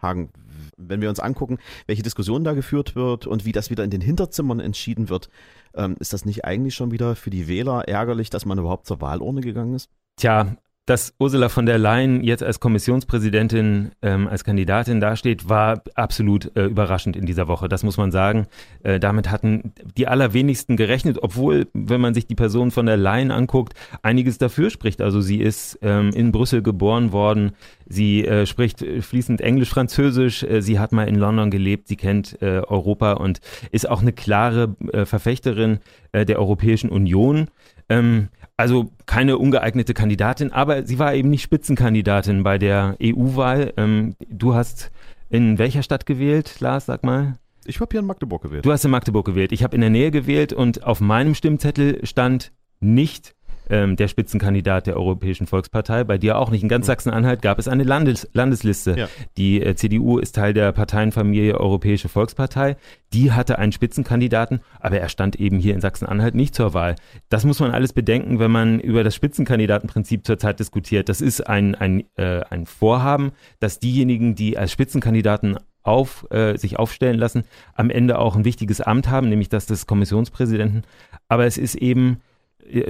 Hagen, 0.00 0.30
wenn 0.76 1.00
wir 1.00 1.08
uns 1.08 1.20
angucken, 1.20 1.58
welche 1.86 2.02
Diskussion 2.02 2.44
da 2.44 2.52
geführt 2.52 2.96
wird 2.96 3.26
und 3.26 3.44
wie 3.44 3.52
das 3.52 3.70
wieder 3.70 3.84
in 3.84 3.90
den 3.90 4.00
Hinterzimmern 4.00 4.60
entschieden 4.60 5.08
wird, 5.08 5.30
ähm, 5.74 5.96
ist 5.98 6.12
das 6.12 6.24
nicht 6.24 6.44
eigentlich 6.44 6.74
schon 6.74 6.90
wieder 6.90 7.16
für 7.16 7.30
die 7.30 7.48
Wähler 7.48 7.88
ärgerlich, 7.88 8.30
dass 8.30 8.44
man 8.44 8.58
überhaupt 8.58 8.86
zur 8.86 9.00
Wahlurne 9.00 9.40
gegangen 9.40 9.74
ist? 9.74 9.90
Tja, 10.16 10.56
dass 10.86 11.14
Ursula 11.18 11.48
von 11.48 11.66
der 11.66 11.78
Leyen 11.78 12.22
jetzt 12.22 12.44
als 12.44 12.60
Kommissionspräsidentin, 12.60 13.90
ähm, 14.02 14.28
als 14.28 14.44
Kandidatin 14.44 15.00
dasteht, 15.00 15.48
war 15.48 15.82
absolut 15.96 16.56
äh, 16.56 16.66
überraschend 16.66 17.16
in 17.16 17.26
dieser 17.26 17.48
Woche. 17.48 17.68
Das 17.68 17.82
muss 17.82 17.96
man 17.96 18.12
sagen. 18.12 18.46
Äh, 18.84 19.00
damit 19.00 19.28
hatten 19.28 19.72
die 19.96 20.06
allerwenigsten 20.06 20.76
gerechnet, 20.76 21.18
obwohl, 21.20 21.66
wenn 21.74 22.00
man 22.00 22.14
sich 22.14 22.28
die 22.28 22.36
Person 22.36 22.70
von 22.70 22.86
der 22.86 22.96
Leyen 22.96 23.32
anguckt, 23.32 23.74
einiges 24.02 24.38
dafür 24.38 24.70
spricht. 24.70 25.02
Also 25.02 25.20
sie 25.20 25.40
ist 25.40 25.76
ähm, 25.82 26.10
in 26.14 26.30
Brüssel 26.30 26.62
geboren 26.62 27.10
worden. 27.10 27.52
Sie 27.86 28.24
äh, 28.24 28.46
spricht 28.46 28.84
fließend 29.00 29.40
Englisch, 29.40 29.70
Französisch. 29.70 30.44
Äh, 30.44 30.62
sie 30.62 30.78
hat 30.78 30.92
mal 30.92 31.08
in 31.08 31.16
London 31.16 31.50
gelebt. 31.50 31.88
Sie 31.88 31.96
kennt 31.96 32.40
äh, 32.40 32.60
Europa 32.60 33.14
und 33.14 33.40
ist 33.72 33.88
auch 33.88 34.02
eine 34.02 34.12
klare 34.12 34.76
äh, 34.92 35.04
Verfechterin 35.04 35.80
äh, 36.12 36.24
der 36.24 36.38
Europäischen 36.38 36.90
Union. 36.90 37.48
Ähm, 37.88 38.28
also 38.56 38.90
keine 39.06 39.38
ungeeignete 39.38 39.94
Kandidatin, 39.94 40.52
aber 40.52 40.84
sie 40.84 40.98
war 40.98 41.14
eben 41.14 41.30
nicht 41.30 41.42
Spitzenkandidatin 41.42 42.42
bei 42.42 42.58
der 42.58 42.96
EU-Wahl. 43.02 43.72
Ähm, 43.76 44.16
du 44.28 44.54
hast 44.54 44.90
in 45.28 45.58
welcher 45.58 45.82
Stadt 45.82 46.06
gewählt, 46.06 46.60
Lars, 46.60 46.86
sag 46.86 47.04
mal? 47.04 47.38
Ich 47.64 47.80
habe 47.80 47.88
hier 47.90 48.00
in 48.00 48.06
Magdeburg 48.06 48.42
gewählt. 48.42 48.64
Du 48.64 48.72
hast 48.72 48.84
in 48.84 48.90
Magdeburg 48.90 49.26
gewählt. 49.26 49.52
Ich 49.52 49.62
habe 49.64 49.74
in 49.74 49.80
der 49.80 49.90
Nähe 49.90 50.10
gewählt 50.10 50.52
und 50.52 50.84
auf 50.84 51.00
meinem 51.00 51.34
Stimmzettel 51.34 52.04
stand 52.06 52.52
nicht 52.80 53.34
ähm, 53.68 53.96
der 53.96 54.08
Spitzenkandidat 54.08 54.86
der 54.86 54.96
Europäischen 54.96 55.46
Volkspartei. 55.46 56.04
Bei 56.04 56.18
dir 56.18 56.38
auch 56.38 56.50
nicht. 56.50 56.62
In 56.62 56.68
ganz. 56.68 56.86
Sachsen-Anhalt 56.86 57.42
gab 57.42 57.58
es 57.58 57.68
eine 57.68 57.82
Landes 57.82 58.28
Landesliste. 58.32 58.96
Ja. 58.96 59.08
Die 59.36 59.60
äh, 59.60 59.74
CDU 59.74 60.18
ist 60.18 60.36
Teil 60.36 60.54
der 60.54 60.72
Parteienfamilie 60.72 61.58
Europäische 61.58 62.08
Volkspartei. 62.08 62.76
Die 63.12 63.32
hatte 63.32 63.58
einen 63.58 63.72
Spitzenkandidaten, 63.72 64.60
aber 64.80 64.98
er 64.98 65.08
stand 65.08 65.36
eben 65.36 65.58
hier 65.58 65.74
in 65.74 65.80
Sachsen-Anhalt 65.80 66.34
nicht 66.34 66.54
zur 66.54 66.74
Wahl. 66.74 66.96
Das 67.28 67.44
muss 67.44 67.60
man 67.60 67.72
alles 67.72 67.92
bedenken, 67.92 68.38
wenn 68.38 68.50
man 68.50 68.78
über 68.80 69.04
das 69.04 69.14
Spitzenkandidatenprinzip 69.14 70.26
zurzeit 70.26 70.60
diskutiert. 70.60 71.08
Das 71.08 71.20
ist 71.20 71.46
ein, 71.46 71.74
ein, 71.74 72.04
äh, 72.16 72.42
ein 72.50 72.66
Vorhaben, 72.66 73.32
dass 73.58 73.78
diejenigen, 73.78 74.34
die 74.34 74.58
als 74.58 74.72
Spitzenkandidaten 74.72 75.58
auf, 75.86 76.26
äh, 76.30 76.56
sich 76.56 76.78
aufstellen 76.78 77.18
lassen, 77.18 77.44
am 77.74 77.90
Ende 77.90 78.18
auch 78.18 78.36
ein 78.36 78.44
wichtiges 78.44 78.80
Amt 78.80 79.08
haben, 79.08 79.28
nämlich 79.28 79.48
das 79.48 79.66
des 79.66 79.86
Kommissionspräsidenten. 79.86 80.82
Aber 81.28 81.46
es 81.46 81.58
ist 81.58 81.76
eben 81.76 82.18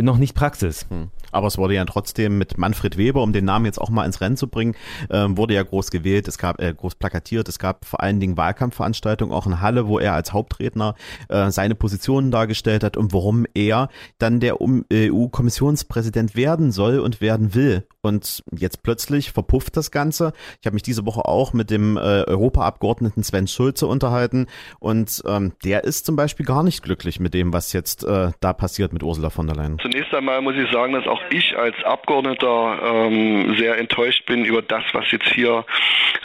noch 0.01 0.19
nicht 0.19 0.35
Praxis. 0.35 0.87
Hm. 0.89 1.11
Aber 1.33 1.49
es 1.49 1.59
wurde 1.59 1.75
ja 1.75 1.85
trotzdem 1.85 2.39
mit 2.39 2.57
Manfred 2.57 2.97
Weber, 2.97 3.23
um 3.23 3.33
den 3.33 3.45
Namen 3.45 3.67
jetzt 3.67 3.81
auch 3.81 3.91
mal 3.91 4.05
ins 4.05 4.21
Rennen 4.21 4.37
zu 4.37 4.49
bringen, 4.49 4.75
ähm, 5.11 5.37
wurde 5.37 5.55
ja 5.55 5.63
groß 5.63 5.91
gewählt, 5.91 6.29
es 6.29 6.39
gab 6.39 6.61
äh, 6.61 6.73
groß 6.73 6.95
plakatiert, 6.95 7.49
es 7.49 7.59
gab 7.59 7.85
vor 7.85 8.01
allen 8.01 8.21
Dingen 8.21 8.37
Wahlkampfveranstaltungen 8.37 9.35
auch 9.35 9.47
in 9.47 9.61
Halle, 9.61 9.87
wo 9.87 9.99
er 9.99 10.15
als 10.15 10.33
Hauptredner 10.33 10.95
äh, 11.29 11.51
seine 11.51 11.75
Positionen 11.75 12.31
dargestellt 12.31 12.85
hat 12.85 12.97
und 12.97 13.13
warum 13.13 13.45
er 13.55 13.89
dann 14.19 14.41
der 14.41 14.57
EU-Kommissionspräsident 14.61 16.37
werden 16.37 16.73
soll 16.73 17.01
und 17.01 17.21
werden 17.21 17.55
will. 17.55 17.87
Und 18.07 18.43
jetzt 18.57 18.83
plötzlich 18.83 19.33
verpufft 19.33 19.77
das 19.77 19.91
Ganze. 19.91 20.33
Ich 20.61 20.67
habe 20.67 20.75
mich 20.75 20.83
diese 20.83 21.05
Woche 21.07 21.25
auch 21.25 21.53
mit 21.53 21.71
dem 21.71 21.97
äh, 21.97 22.01
Europaabgeordneten 22.01 23.23
Sven 23.23 23.49
Schulze 23.49 23.87
unterhalten 23.87 24.47
und 24.79 25.23
ähm, 25.27 25.53
der 25.65 25.85
ist 25.85 26.07
zum 26.07 26.17
Beispiel 26.17 26.47
gar 26.47 26.63
nicht 26.63 26.83
glücklich 26.83 27.21
mit 27.21 27.35
dem, 27.35 27.53
was 27.53 27.73
jetzt 27.73 28.05
äh, 28.05 28.31
da 28.41 28.53
passiert 28.53 28.93
mit 28.93 29.03
Ursula 29.03 29.31
von 29.31 29.47
der 29.47 29.57
Leyen. 29.57 29.79
Zunächst 29.81 30.15
einmal 30.15 30.41
muss 30.41 30.55
ich 30.55 30.71
sagen, 30.71 30.93
dass 30.93 31.07
auch 31.07 31.21
ich 31.31 31.57
als 31.59 31.75
Abgeordneter 31.85 32.79
ähm, 32.83 33.57
sehr 33.59 33.79
enttäuscht 33.79 34.25
bin 34.27 34.45
über 34.45 34.63
das, 34.63 34.85
was 34.93 35.11
jetzt 35.11 35.29
hier 35.35 35.65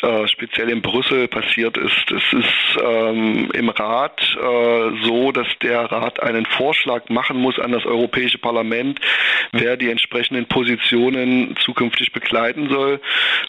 äh, 0.02 0.28
speziell 0.28 0.70
in 0.70 0.82
Brüssel 0.82 1.28
passiert 1.28 1.78
ist. 1.78 2.12
Es 2.12 2.34
ist 2.34 2.84
ähm, 2.84 3.50
im 3.54 3.70
Rat 3.70 4.20
äh, 4.22 5.06
so, 5.06 5.32
dass 5.32 5.48
der 5.62 5.92
Rat 5.92 6.22
einen 6.22 6.46
Vorschlag 6.46 7.10
machen 7.10 7.38
muss 7.38 7.60
an 7.60 7.72
das 7.72 7.86
Europäische 7.86 8.38
Parlament, 8.38 9.00
wer 9.52 9.78
die 9.78 9.90
entsprechenden 9.90 10.48
Positionen 10.48 11.56
zu 11.64 11.71
zukünftig 11.72 12.12
begleiten 12.12 12.70
soll. 12.70 13.00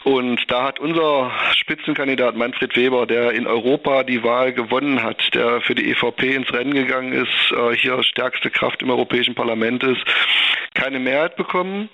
Und 0.03 0.39
da 0.49 0.63
hat 0.63 0.79
unser 0.79 1.31
Spitzenkandidat 1.55 2.35
Manfred 2.35 2.75
Weber, 2.75 3.05
der 3.05 3.31
in 3.31 3.47
Europa 3.47 4.03
die 4.03 4.23
Wahl 4.23 4.53
gewonnen 4.53 5.03
hat, 5.03 5.33
der 5.33 5.61
für 5.61 5.75
die 5.75 5.89
EVP 5.91 6.35
ins 6.35 6.51
Rennen 6.53 6.73
gegangen 6.73 7.11
ist, 7.11 7.51
äh, 7.51 7.75
hier 7.75 8.01
stärkste 8.03 8.49
Kraft 8.49 8.81
im 8.81 8.89
Europäischen 8.89 9.35
Parlament 9.35 9.83
ist, 9.83 10.03
keine 10.73 10.99
Mehrheit 10.99 11.35
bekommen 11.35 11.89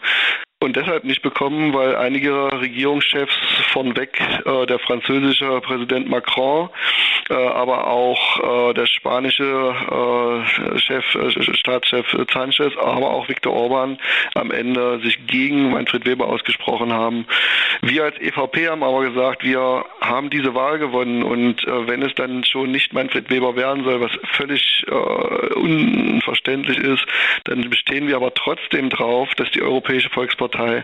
und 0.62 0.75
deshalb 0.75 1.06
nicht 1.06 1.22
bekommen, 1.22 1.74
weil 1.74 1.96
einige 1.96 2.51
Regierungschefs 2.51 3.34
von 3.72 3.96
weg, 3.96 4.20
äh, 4.46 4.66
der 4.66 4.80
französische 4.80 5.62
Präsident 5.62 6.10
Macron, 6.10 6.70
äh, 7.30 7.34
aber 7.34 7.88
auch 7.88 8.70
äh, 8.72 8.74
der 8.74 8.86
spanische 8.86 9.46
äh, 9.46 10.80
Chef, 10.80 11.16
äh, 11.16 11.54
Staatschef 11.56 12.06
Sanchez, 12.34 12.75
aber 12.78 13.10
auch 13.10 13.30
Viktor 13.30 13.54
Orban 13.54 14.00
am 14.36 14.51
Ende 14.51 15.00
sich 15.00 15.25
gegen 15.28 15.72
Manfred 15.72 16.06
Weber 16.06 16.28
ausgesprochen 16.28 16.92
haben. 16.92 17.25
Wir 17.82 18.04
als 18.04 18.20
EVP 18.20 18.68
haben 18.68 18.84
aber 18.84 19.06
gesagt, 19.06 19.46
wir 19.46 19.86
haben 20.01 20.30
diese 20.30 20.56
Wahl 20.56 20.78
gewonnen 20.78 21.24
und 21.24 21.66
äh, 21.66 21.88
wenn 21.88 22.01
es 22.01 22.13
dann 22.16 22.44
schon 22.44 22.72
nicht 22.72 22.92
Manfred 22.92 23.30
Weber 23.30 23.56
werden 23.56 23.86
soll, 23.86 24.01
was 24.01 24.12
völlig 24.34 24.86
unverständlich 25.56 26.78
ist, 26.78 27.06
dann 27.46 27.70
bestehen 27.70 28.08
wir 28.08 28.16
aber 28.16 28.34
trotzdem 28.34 28.89
drauf, 28.89 29.30
dass 29.36 29.50
die 29.51 29.62
Europäische 29.62 30.10
Volkspartei 30.10 30.49
Partei 30.50 30.84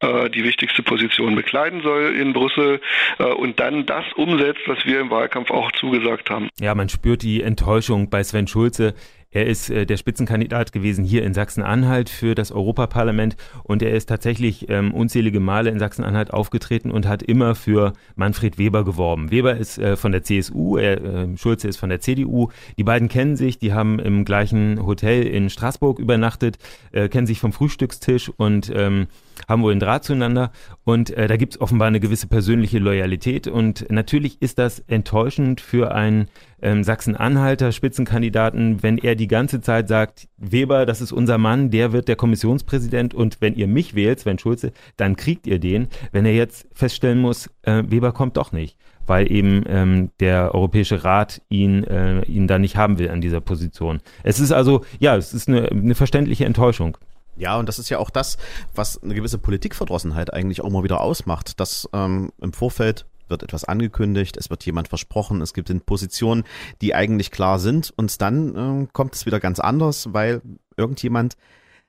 äh, 0.00 0.30
die 0.30 0.44
wichtigste 0.44 0.82
Position 0.82 1.34
bekleiden 1.34 1.82
soll 1.82 2.14
in 2.14 2.32
Brüssel 2.32 2.80
äh, 3.18 3.24
und 3.24 3.58
dann 3.60 3.86
das 3.86 4.04
umsetzt, 4.16 4.60
was 4.66 4.84
wir 4.84 5.00
im 5.00 5.10
Wahlkampf 5.10 5.50
auch 5.50 5.72
zugesagt 5.72 6.30
haben. 6.30 6.48
Ja, 6.60 6.74
man 6.74 6.88
spürt 6.88 7.22
die 7.22 7.42
Enttäuschung 7.42 8.10
bei 8.10 8.22
Sven 8.22 8.46
Schulze. 8.46 8.94
Er 9.30 9.46
ist 9.46 9.68
äh, 9.68 9.84
der 9.84 9.98
Spitzenkandidat 9.98 10.72
gewesen 10.72 11.04
hier 11.04 11.22
in 11.22 11.34
Sachsen-Anhalt 11.34 12.08
für 12.08 12.34
das 12.34 12.50
Europaparlament 12.50 13.36
und 13.62 13.82
er 13.82 13.92
ist 13.92 14.08
tatsächlich 14.08 14.70
ähm, 14.70 14.94
unzählige 14.94 15.38
Male 15.38 15.68
in 15.68 15.78
Sachsen-Anhalt 15.78 16.32
aufgetreten 16.32 16.90
und 16.90 17.06
hat 17.06 17.22
immer 17.22 17.54
für 17.54 17.92
Manfred 18.16 18.56
Weber 18.56 18.84
geworben. 18.84 19.30
Weber 19.30 19.56
ist 19.56 19.78
äh, 19.78 19.96
von 19.96 20.12
der 20.12 20.22
CSU, 20.22 20.78
er, 20.78 21.04
äh, 21.04 21.36
Schulze 21.36 21.68
ist 21.68 21.76
von 21.76 21.90
der 21.90 22.00
CDU. 22.00 22.48
Die 22.78 22.84
beiden 22.84 23.08
kennen 23.08 23.36
sich, 23.36 23.58
die 23.58 23.74
haben 23.74 23.98
im 23.98 24.24
gleichen 24.24 24.86
Hotel 24.86 25.26
in 25.26 25.50
Straßburg 25.50 25.98
übernachtet, 25.98 26.56
äh, 26.92 27.10
kennen 27.10 27.26
sich 27.26 27.38
vom 27.38 27.52
Frühstückstisch 27.52 28.30
und 28.34 28.72
ähm, 28.74 29.08
haben 29.46 29.62
wohl 29.62 29.72
einen 29.72 29.80
Draht 29.80 30.04
zueinander 30.04 30.50
und 30.84 31.10
äh, 31.10 31.26
da 31.26 31.36
gibt 31.36 31.54
es 31.54 31.60
offenbar 31.60 31.88
eine 31.88 32.00
gewisse 32.00 32.26
persönliche 32.26 32.78
Loyalität 32.78 33.46
und 33.46 33.86
natürlich 33.90 34.40
ist 34.42 34.58
das 34.58 34.80
enttäuschend 34.80 35.60
für 35.60 35.92
einen 35.92 36.28
ähm, 36.60 36.82
Sachsen-Anhalter 36.82 37.72
Spitzenkandidaten, 37.72 38.82
wenn 38.82 38.98
er 38.98 39.14
die 39.14 39.28
ganze 39.28 39.60
Zeit 39.60 39.88
sagt, 39.88 40.28
Weber, 40.36 40.86
das 40.86 41.00
ist 41.00 41.12
unser 41.12 41.38
Mann, 41.38 41.70
der 41.70 41.92
wird 41.92 42.08
der 42.08 42.16
Kommissionspräsident 42.16 43.14
und 43.14 43.40
wenn 43.40 43.54
ihr 43.54 43.68
mich 43.68 43.94
wählt, 43.94 44.20
Sven 44.20 44.38
Schulze, 44.38 44.72
dann 44.96 45.16
kriegt 45.16 45.46
ihr 45.46 45.58
den. 45.58 45.88
Wenn 46.10 46.26
er 46.26 46.34
jetzt 46.34 46.66
feststellen 46.72 47.20
muss, 47.20 47.50
äh, 47.62 47.84
Weber 47.86 48.12
kommt 48.12 48.36
doch 48.36 48.52
nicht 48.52 48.76
weil 49.08 49.32
eben 49.32 49.64
ähm, 49.66 50.10
der 50.20 50.54
Europäische 50.54 51.02
Rat 51.02 51.40
ihn, 51.48 51.82
äh, 51.84 52.22
ihn 52.26 52.46
da 52.46 52.58
nicht 52.58 52.76
haben 52.76 52.98
will 52.98 53.10
an 53.10 53.20
dieser 53.20 53.40
Position. 53.40 54.00
Es 54.22 54.38
ist 54.38 54.52
also, 54.52 54.84
ja, 55.00 55.16
es 55.16 55.34
ist 55.34 55.48
eine, 55.48 55.68
eine 55.70 55.94
verständliche 55.94 56.44
Enttäuschung. 56.44 56.98
Ja, 57.38 57.56
und 57.56 57.68
das 57.68 57.78
ist 57.78 57.88
ja 57.88 57.98
auch 57.98 58.10
das, 58.10 58.36
was 58.74 59.02
eine 59.02 59.14
gewisse 59.14 59.38
Politikverdrossenheit 59.38 60.32
eigentlich 60.32 60.60
auch 60.60 60.70
mal 60.70 60.82
wieder 60.82 61.00
ausmacht, 61.00 61.60
dass 61.60 61.88
ähm, 61.92 62.32
im 62.40 62.52
Vorfeld 62.52 63.06
wird 63.28 63.42
etwas 63.42 63.64
angekündigt, 63.64 64.36
es 64.36 64.50
wird 64.50 64.64
jemand 64.64 64.88
versprochen, 64.88 65.40
es 65.40 65.54
gibt 65.54 65.68
Positionen, 65.86 66.44
die 66.80 66.94
eigentlich 66.94 67.30
klar 67.30 67.58
sind 67.58 67.92
und 67.96 68.20
dann 68.20 68.84
äh, 68.84 68.86
kommt 68.92 69.14
es 69.14 69.26
wieder 69.26 69.38
ganz 69.38 69.60
anders, 69.60 70.12
weil 70.12 70.42
irgendjemand 70.76 71.36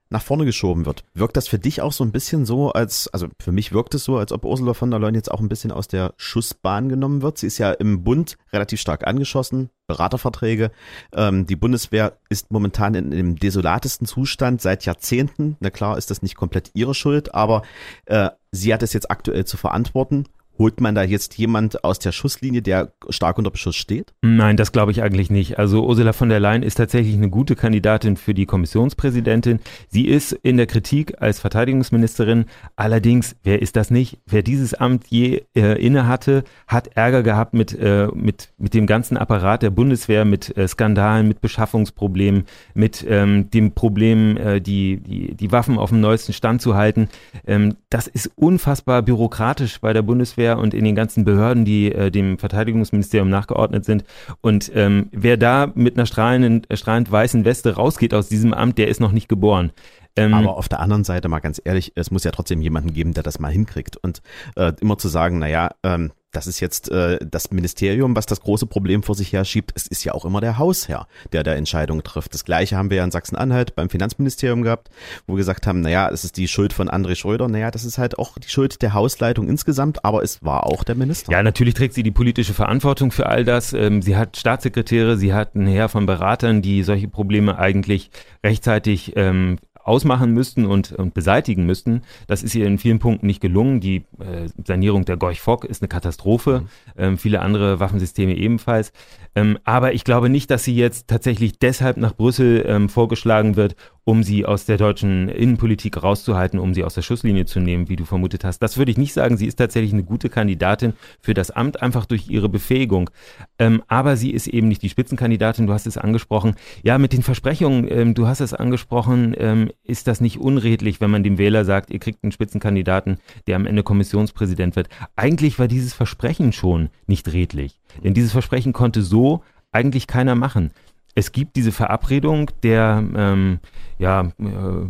nach 0.09 0.23
vorne 0.23 0.45
geschoben 0.45 0.85
wird. 0.85 1.03
Wirkt 1.13 1.37
das 1.37 1.47
für 1.47 1.59
dich 1.59 1.81
auch 1.81 1.91
so 1.91 2.03
ein 2.03 2.11
bisschen 2.11 2.45
so, 2.45 2.71
als, 2.71 3.07
also 3.09 3.27
für 3.39 3.51
mich 3.51 3.71
wirkt 3.71 3.93
es 3.93 4.03
so, 4.03 4.17
als 4.17 4.31
ob 4.31 4.43
Ursula 4.43 4.73
von 4.73 4.89
der 4.89 4.99
Leyen 4.99 5.15
jetzt 5.15 5.29
auch 5.29 5.39
ein 5.39 5.49
bisschen 5.49 5.71
aus 5.71 5.87
der 5.87 6.13
Schussbahn 6.17 6.89
genommen 6.89 7.21
wird. 7.21 7.37
Sie 7.37 7.47
ist 7.47 7.59
ja 7.59 7.71
im 7.71 8.03
Bund 8.03 8.37
relativ 8.51 8.79
stark 8.81 9.05
angeschossen, 9.05 9.69
Beraterverträge. 9.87 10.71
Ähm, 11.13 11.45
die 11.45 11.55
Bundeswehr 11.55 12.17
ist 12.29 12.51
momentan 12.51 12.95
in 12.95 13.11
dem 13.11 13.35
desolatesten 13.35 14.07
Zustand 14.07 14.61
seit 14.61 14.85
Jahrzehnten. 14.85 15.57
Na 15.59 15.69
klar 15.69 15.97
ist 15.97 16.09
das 16.09 16.23
nicht 16.23 16.35
komplett 16.35 16.71
ihre 16.73 16.95
Schuld, 16.95 17.35
aber 17.35 17.61
äh, 18.05 18.29
sie 18.51 18.73
hat 18.73 18.81
es 18.81 18.93
jetzt 18.93 19.11
aktuell 19.11 19.45
zu 19.45 19.57
verantworten. 19.57 20.25
Holt 20.59 20.81
man 20.81 20.93
da 20.93 21.03
jetzt 21.03 21.37
jemand 21.37 21.85
aus 21.85 21.99
der 21.99 22.11
Schusslinie, 22.11 22.61
der 22.61 22.91
stark 23.07 23.37
unter 23.37 23.49
Beschuss 23.49 23.77
steht? 23.77 24.13
Nein, 24.21 24.57
das 24.57 24.73
glaube 24.73 24.91
ich 24.91 25.01
eigentlich 25.01 25.29
nicht. 25.29 25.57
Also 25.57 25.87
Ursula 25.87 26.11
von 26.11 26.27
der 26.27 26.41
Leyen 26.41 26.63
ist 26.63 26.75
tatsächlich 26.75 27.15
eine 27.15 27.29
gute 27.29 27.55
Kandidatin 27.55 28.17
für 28.17 28.33
die 28.33 28.45
Kommissionspräsidentin. 28.45 29.61
Sie 29.87 30.05
ist 30.05 30.33
in 30.33 30.57
der 30.57 30.67
Kritik 30.67 31.21
als 31.21 31.39
Verteidigungsministerin. 31.39 32.43
Allerdings, 32.75 33.37
wer 33.43 33.61
ist 33.61 33.77
das 33.77 33.89
nicht? 33.89 34.19
Wer 34.25 34.43
dieses 34.43 34.73
Amt 34.73 35.07
je 35.07 35.43
äh, 35.55 35.81
inne 35.81 36.09
hat 36.09 36.87
Ärger 36.93 37.23
gehabt 37.23 37.53
mit, 37.53 37.73
äh, 37.79 38.09
mit, 38.13 38.49
mit 38.57 38.73
dem 38.73 38.85
ganzen 38.85 39.15
Apparat 39.15 39.63
der 39.63 39.69
Bundeswehr, 39.69 40.25
mit 40.25 40.57
äh, 40.57 40.67
Skandalen, 40.67 41.29
mit 41.29 41.39
Beschaffungsproblemen, 41.39 42.43
mit 42.73 43.05
ähm, 43.07 43.49
dem 43.49 43.71
Problem, 43.71 44.35
äh, 44.35 44.59
die, 44.59 44.97
die, 44.97 45.35
die 45.35 45.51
Waffen 45.53 45.77
auf 45.77 45.91
dem 45.91 46.01
neuesten 46.01 46.33
Stand 46.33 46.61
zu 46.61 46.75
halten. 46.75 47.07
Ähm, 47.47 47.77
das 47.89 48.07
ist 48.07 48.29
unfassbar 48.35 49.03
bürokratisch 49.03 49.79
bei 49.79 49.93
der 49.93 50.01
Bundeswehr 50.01 50.48
Bundeswehr 50.49 50.57
und 50.57 50.73
in 50.73 50.83
den 50.83 50.95
ganzen 50.95 51.25
Behörden, 51.25 51.65
die 51.65 51.91
äh, 51.91 52.12
dem 52.12 52.38
Verteidigungsministerium 52.38 53.29
nachgeordnet 53.29 53.85
sind. 53.85 54.03
Und 54.41 54.71
ähm, 54.75 55.09
wer 55.12 55.38
da 55.38 55.71
mit 55.75 55.97
einer 55.97 56.05
strahlenden, 56.05 56.69
äh, 56.69 56.77
strahlend 56.77 57.12
weißen 57.12 57.45
Weste 57.45 57.75
rausgeht 57.75 58.13
aus 58.13 58.29
diesem 58.29 58.53
Amt, 58.53 58.77
der 58.77 58.88
ist 58.88 58.99
noch 58.99 59.12
nicht 59.12 59.29
geboren. 59.29 59.71
Ähm, 60.15 60.33
Aber 60.33 60.57
auf 60.57 60.67
der 60.69 60.79
anderen 60.79 61.03
Seite 61.03 61.29
mal 61.29 61.39
ganz 61.39 61.62
ehrlich, 61.63 61.93
es 61.95 62.12
muss 62.12 62.23
ja 62.23 62.31
trotzdem 62.31 62.62
jemanden 62.62 62.93
geben, 62.93 63.13
der 63.13 63.23
das 63.23 63.39
mal 63.39 63.51
hinkriegt. 63.51 63.97
Und 63.97 64.21
äh, 64.55 64.73
immer 64.81 64.97
zu 64.97 65.07
sagen, 65.07 65.39
naja, 65.39 65.69
ähm, 65.83 66.12
das 66.31 66.45
ist 66.45 66.59
jetzt 66.59 66.91
äh, 66.91 67.17
das 67.25 67.51
Ministerium, 67.51 68.15
was 68.15 68.25
das 68.27 68.41
große 68.41 68.67
Problem 68.67 69.01
vor 69.01 69.15
sich 69.15 69.33
her 69.33 69.45
schiebt. 69.45 69.71
Es 69.75 69.87
ist 69.87 70.03
ja 70.03 70.13
auch 70.13 70.25
immer 70.25 70.41
der 70.41 70.59
Hausherr, 70.59 71.07
der 71.31 71.43
da 71.43 71.53
Entscheidungen 71.53 72.03
trifft. 72.03 72.33
Das 72.33 72.45
gleiche 72.45 72.77
haben 72.77 72.89
wir 72.91 72.97
ja 72.97 73.03
in 73.03 73.11
Sachsen-Anhalt 73.11 73.75
beim 73.75 73.89
Finanzministerium 73.89 74.61
gehabt, 74.61 74.89
wo 75.25 75.33
wir 75.33 75.37
gesagt 75.37 75.65
haben, 75.65 75.81
naja, 75.81 76.09
es 76.09 76.23
ist 76.23 76.37
die 76.37 76.47
Schuld 76.47 76.71
von 76.71 76.87
André 76.87 77.15
Schröder. 77.15 77.47
Naja, 77.47 77.71
das 77.71 77.83
ist 77.83 77.97
halt 77.97 78.19
auch 78.19 78.37
die 78.37 78.49
Schuld 78.49 78.81
der 78.83 78.93
Hausleitung 78.93 79.47
insgesamt, 79.47 80.05
aber 80.05 80.21
es 80.21 80.43
war 80.43 80.67
auch 80.67 80.83
der 80.83 80.95
Minister. 80.95 81.31
Ja, 81.31 81.41
natürlich 81.41 81.73
trägt 81.73 81.95
sie 81.95 82.03
die 82.03 82.11
politische 82.11 82.53
Verantwortung 82.53 83.11
für 83.11 83.25
all 83.25 83.43
das. 83.43 83.73
Ähm, 83.73 84.01
sie 84.03 84.15
hat 84.15 84.37
Staatssekretäre, 84.37 85.17
sie 85.17 85.33
hat 85.33 85.55
ein 85.55 85.65
Heer 85.65 85.89
von 85.89 86.05
Beratern, 86.05 86.61
die 86.61 86.83
solche 86.83 87.07
Probleme 87.07 87.57
eigentlich 87.57 88.11
rechtzeitig 88.43 89.13
ähm, 89.15 89.57
ausmachen 89.83 90.31
müssten 90.33 90.65
und, 90.65 90.91
und 90.91 91.13
beseitigen 91.13 91.65
müssten. 91.65 92.01
Das 92.27 92.43
ist 92.43 92.55
ihr 92.55 92.67
in 92.67 92.77
vielen 92.77 92.99
Punkten 92.99 93.27
nicht 93.27 93.41
gelungen. 93.41 93.79
Die 93.79 94.05
äh, 94.19 94.47
Sanierung 94.65 95.05
der 95.05 95.17
Gorch 95.17 95.41
Fock 95.41 95.65
ist 95.65 95.81
eine 95.81 95.89
Katastrophe, 95.89 96.61
mhm. 96.61 96.67
ähm, 96.97 97.17
viele 97.17 97.41
andere 97.41 97.79
Waffensysteme 97.79 98.35
ebenfalls. 98.35 98.91
Ähm, 99.35 99.57
aber 99.63 99.93
ich 99.93 100.03
glaube 100.03 100.29
nicht, 100.29 100.51
dass 100.51 100.63
sie 100.63 100.75
jetzt 100.75 101.07
tatsächlich 101.07 101.59
deshalb 101.59 101.97
nach 101.97 102.15
Brüssel 102.15 102.65
ähm, 102.67 102.89
vorgeschlagen 102.89 103.55
wird, 103.55 103.75
um 104.10 104.24
sie 104.24 104.43
aus 104.43 104.65
der 104.65 104.78
deutschen 104.78 105.30
Innenpolitik 105.30 106.02
rauszuhalten, 106.02 106.58
um 106.58 106.74
sie 106.74 106.84
aus 106.84 106.95
der 106.95 107.04
Schusslinie 107.04 107.45
zu 107.45 107.60
nehmen, 107.60 107.89
wie 107.89 107.95
du 107.95 108.06
vermutet 108.06 108.43
hast. 108.43 108.58
Das 108.58 108.76
würde 108.76 108.89
ich 108.89 108.98
nicht 108.98 109.13
sagen. 109.13 109.38
Sie 109.38 109.45
ist 109.45 109.58
tatsächlich 109.58 109.93
eine 109.93 110.02
gute 110.02 110.30
Kandidatin 110.30 110.93
für 111.22 111.36
das 111.36 111.52
Amt, 111.52 111.84
einfach 111.84 112.08
durch 112.08 112.28
ihre 112.28 112.50
Befähigung. 112.50 113.12
Ähm, 113.60 113.84
aber 113.88 114.17
sie 114.17 114.32
ist 114.32 114.48
eben 114.48 114.67
nicht 114.67 114.82
die 114.82 114.89
Spitzenkandidatin. 114.89 115.67
Du 115.67 115.74
hast 115.74 115.86
es 115.86 116.00
angesprochen. 116.00 116.56
Ja, 116.82 116.98
mit 116.98 117.13
den 117.13 117.22
Versprechungen, 117.22 117.86
ähm, 117.88 118.15
du 118.15 118.26
hast 118.26 118.39
es 118.39 118.56
angesprochen, 118.56 119.36
ähm, 119.38 119.69
ist 119.84 120.08
das 120.08 120.22
nicht 120.22 120.39
unredlich, 120.39 121.00
wenn 121.02 121.12
man 121.12 121.22
dem 121.22 121.38
Wähler 121.38 121.63
sagt, 121.63 121.91
ihr 121.91 122.00
kriegt 122.00 122.24
einen 122.24 122.32
Spitzenkandidaten, 122.32 123.19
der 123.45 123.58
am 123.58 123.67
Ende 123.67 123.84
Kommissionspräsident 123.84 124.76
wird. 124.76 124.89
Eigentlich 125.17 125.60
war 125.60 125.67
dieses 125.67 125.93
Versprechen 125.93 126.52
schon 126.52 126.89
nicht 127.06 127.32
redlich. 127.32 127.80
Denn 128.04 128.15
dieses 128.15 128.32
Versprechen 128.32 128.74
konnte 128.74 129.04
so 129.04 129.43
eigentlich 129.72 130.08
keiner 130.08 130.34
machen. 130.34 130.72
Es 131.19 131.34
gibt 131.34 131.58
diese 131.58 131.73
Verabredung 131.73 132.49
der, 132.63 133.03
ähm, 133.13 133.60
ja, 133.97 134.32
äh, 134.39 134.86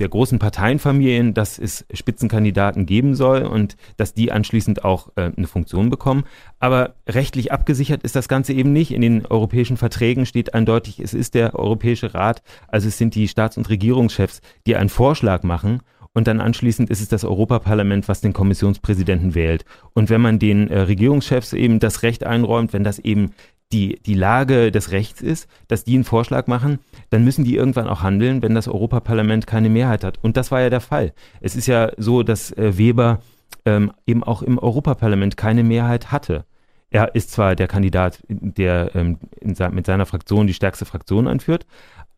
der 0.00 0.08
großen 0.08 0.40
Parteienfamilien, 0.40 1.32
dass 1.32 1.60
es 1.60 1.86
Spitzenkandidaten 1.94 2.86
geben 2.86 3.14
soll 3.14 3.42
und 3.42 3.76
dass 3.96 4.12
die 4.12 4.32
anschließend 4.32 4.84
auch 4.84 5.10
äh, 5.14 5.30
eine 5.36 5.46
Funktion 5.46 5.88
bekommen. 5.88 6.24
Aber 6.58 6.96
rechtlich 7.08 7.52
abgesichert 7.52 8.02
ist 8.02 8.16
das 8.16 8.26
Ganze 8.26 8.52
eben 8.52 8.72
nicht. 8.72 8.90
In 8.90 9.00
den 9.00 9.26
europäischen 9.26 9.76
Verträgen 9.76 10.26
steht 10.26 10.54
eindeutig, 10.54 10.98
es 10.98 11.14
ist 11.14 11.34
der 11.34 11.54
Europäische 11.54 12.14
Rat, 12.14 12.42
also 12.66 12.88
es 12.88 12.98
sind 12.98 13.14
die 13.14 13.28
Staats- 13.28 13.56
und 13.56 13.70
Regierungschefs, 13.70 14.40
die 14.66 14.74
einen 14.74 14.88
Vorschlag 14.88 15.44
machen 15.44 15.82
und 16.12 16.26
dann 16.26 16.40
anschließend 16.40 16.90
ist 16.90 17.00
es 17.00 17.08
das 17.08 17.24
Europaparlament, 17.24 18.08
was 18.08 18.20
den 18.20 18.32
Kommissionspräsidenten 18.32 19.36
wählt. 19.36 19.64
Und 19.94 20.10
wenn 20.10 20.20
man 20.20 20.40
den 20.40 20.66
äh, 20.66 20.80
Regierungschefs 20.80 21.52
eben 21.52 21.78
das 21.78 22.02
Recht 22.02 22.26
einräumt, 22.26 22.72
wenn 22.72 22.82
das 22.82 22.98
eben 22.98 23.30
die, 23.72 24.00
die 24.04 24.14
Lage 24.14 24.72
des 24.72 24.90
Rechts 24.90 25.20
ist, 25.20 25.48
dass 25.68 25.84
die 25.84 25.94
einen 25.94 26.04
Vorschlag 26.04 26.46
machen, 26.46 26.80
dann 27.10 27.24
müssen 27.24 27.44
die 27.44 27.56
irgendwann 27.56 27.88
auch 27.88 28.02
handeln, 28.02 28.42
wenn 28.42 28.54
das 28.54 28.68
Europaparlament 28.68 29.46
keine 29.46 29.68
Mehrheit 29.68 30.04
hat. 30.04 30.18
Und 30.22 30.36
das 30.36 30.50
war 30.50 30.60
ja 30.60 30.70
der 30.70 30.80
Fall. 30.80 31.12
Es 31.40 31.54
ist 31.54 31.66
ja 31.66 31.92
so, 31.96 32.22
dass 32.22 32.52
äh, 32.52 32.76
Weber 32.76 33.20
ähm, 33.64 33.92
eben 34.06 34.24
auch 34.24 34.42
im 34.42 34.58
Europaparlament 34.58 35.36
keine 35.36 35.62
Mehrheit 35.62 36.10
hatte. 36.10 36.44
Er 36.90 37.14
ist 37.14 37.30
zwar 37.30 37.54
der 37.54 37.68
Kandidat, 37.68 38.20
der 38.28 38.90
ähm, 38.94 39.18
in, 39.40 39.54
mit 39.72 39.86
seiner 39.86 40.06
Fraktion 40.06 40.48
die 40.48 40.54
stärkste 40.54 40.84
Fraktion 40.84 41.28
anführt, 41.28 41.66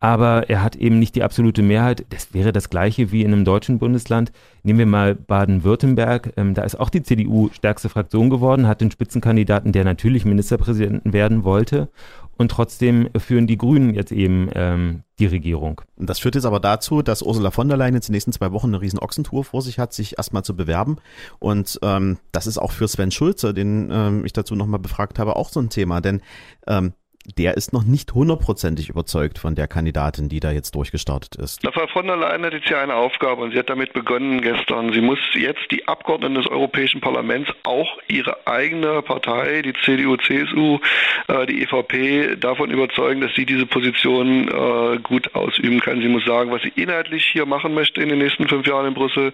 aber 0.03 0.49
er 0.49 0.61
hat 0.61 0.75
eben 0.75 0.99
nicht 0.99 1.15
die 1.15 1.23
absolute 1.23 1.61
Mehrheit. 1.61 2.05
Das 2.09 2.33
wäre 2.33 2.51
das 2.51 2.69
gleiche 2.69 3.13
wie 3.13 3.21
in 3.21 3.31
einem 3.31 3.45
deutschen 3.45 3.79
Bundesland. 3.79 4.33
Nehmen 4.61 4.79
wir 4.79 4.85
mal 4.85 5.15
Baden-Württemberg. 5.15 6.33
Ähm, 6.35 6.53
da 6.53 6.63
ist 6.63 6.77
auch 6.77 6.89
die 6.89 7.03
CDU 7.03 7.49
stärkste 7.53 7.87
Fraktion 7.87 8.29
geworden, 8.29 8.67
hat 8.67 8.81
den 8.81 8.91
Spitzenkandidaten, 8.91 9.71
der 9.71 9.85
natürlich 9.85 10.25
Ministerpräsidenten 10.25 11.13
werden 11.13 11.45
wollte 11.45 11.87
und 12.35 12.51
trotzdem 12.51 13.07
führen 13.17 13.47
die 13.47 13.57
Grünen 13.57 13.93
jetzt 13.93 14.11
eben 14.11 14.49
ähm, 14.55 15.03
die 15.19 15.27
Regierung. 15.27 15.79
Das 15.95 16.19
führt 16.19 16.35
jetzt 16.35 16.45
aber 16.45 16.59
dazu, 16.59 17.01
dass 17.01 17.21
Ursula 17.21 17.51
von 17.51 17.69
der 17.69 17.77
Leyen 17.77 17.93
jetzt 17.93 18.09
die 18.09 18.11
nächsten 18.11 18.33
zwei 18.33 18.51
Wochen 18.51 18.67
eine 18.67 18.81
riesen 18.81 18.99
Ochsentour 18.99 19.45
vor 19.45 19.61
sich 19.61 19.79
hat, 19.79 19.93
sich 19.93 20.17
erstmal 20.17 20.43
zu 20.43 20.53
bewerben. 20.53 20.97
Und 21.39 21.79
ähm, 21.81 22.17
das 22.33 22.45
ist 22.45 22.57
auch 22.57 22.73
für 22.73 22.89
Sven 22.89 23.11
Schulze, 23.11 23.53
den 23.53 23.89
ähm, 23.89 24.25
ich 24.25 24.33
dazu 24.33 24.55
nochmal 24.55 24.81
befragt 24.81 25.17
habe, 25.17 25.37
auch 25.37 25.47
so 25.47 25.61
ein 25.61 25.69
Thema. 25.69 26.01
Denn 26.01 26.21
ähm, 26.67 26.91
der 27.25 27.55
ist 27.55 27.71
noch 27.71 27.83
nicht 27.83 28.13
hundertprozentig 28.13 28.89
überzeugt 28.89 29.39
von 29.39 29.55
der 29.55 29.67
Kandidatin, 29.67 30.27
die 30.27 30.41
da 30.41 30.51
jetzt 30.51 30.75
durchgestartet 30.75 31.35
ist. 31.35 31.61
Frau 31.73 31.87
von 31.87 32.05
der 32.05 32.17
Leyen 32.17 32.43
hat 32.43 32.53
jetzt 32.53 32.69
ja 32.69 32.81
eine 32.81 32.95
Aufgabe 32.95 33.43
und 33.43 33.51
sie 33.51 33.59
hat 33.59 33.69
damit 33.69 33.93
begonnen 33.93 34.41
gestern. 34.41 34.91
Sie 34.91 34.99
muss 34.99 35.19
jetzt 35.33 35.71
die 35.71 35.87
Abgeordneten 35.87 36.35
des 36.35 36.47
Europäischen 36.47 36.99
Parlaments, 36.99 37.49
auch 37.63 37.97
ihre 38.09 38.45
eigene 38.45 39.01
Partei, 39.01 39.61
die 39.61 39.73
CDU, 39.85 40.17
CSU, 40.17 40.79
äh, 41.27 41.45
die 41.45 41.63
EVP, 41.63 42.35
davon 42.35 42.71
überzeugen, 42.71 43.21
dass 43.21 43.33
sie 43.35 43.45
diese 43.45 43.65
Position 43.65 44.49
äh, 44.49 44.99
gut 44.99 45.33
ausüben 45.33 45.79
kann. 45.79 46.01
Sie 46.01 46.09
muss 46.09 46.25
sagen, 46.25 46.51
was 46.51 46.61
sie 46.61 46.73
inhaltlich 46.75 47.25
hier 47.25 47.45
machen 47.45 47.73
möchte 47.73 48.01
in 48.01 48.09
den 48.09 48.19
nächsten 48.19 48.49
fünf 48.49 48.67
Jahren 48.67 48.87
in 48.87 48.93
Brüssel. 48.93 49.31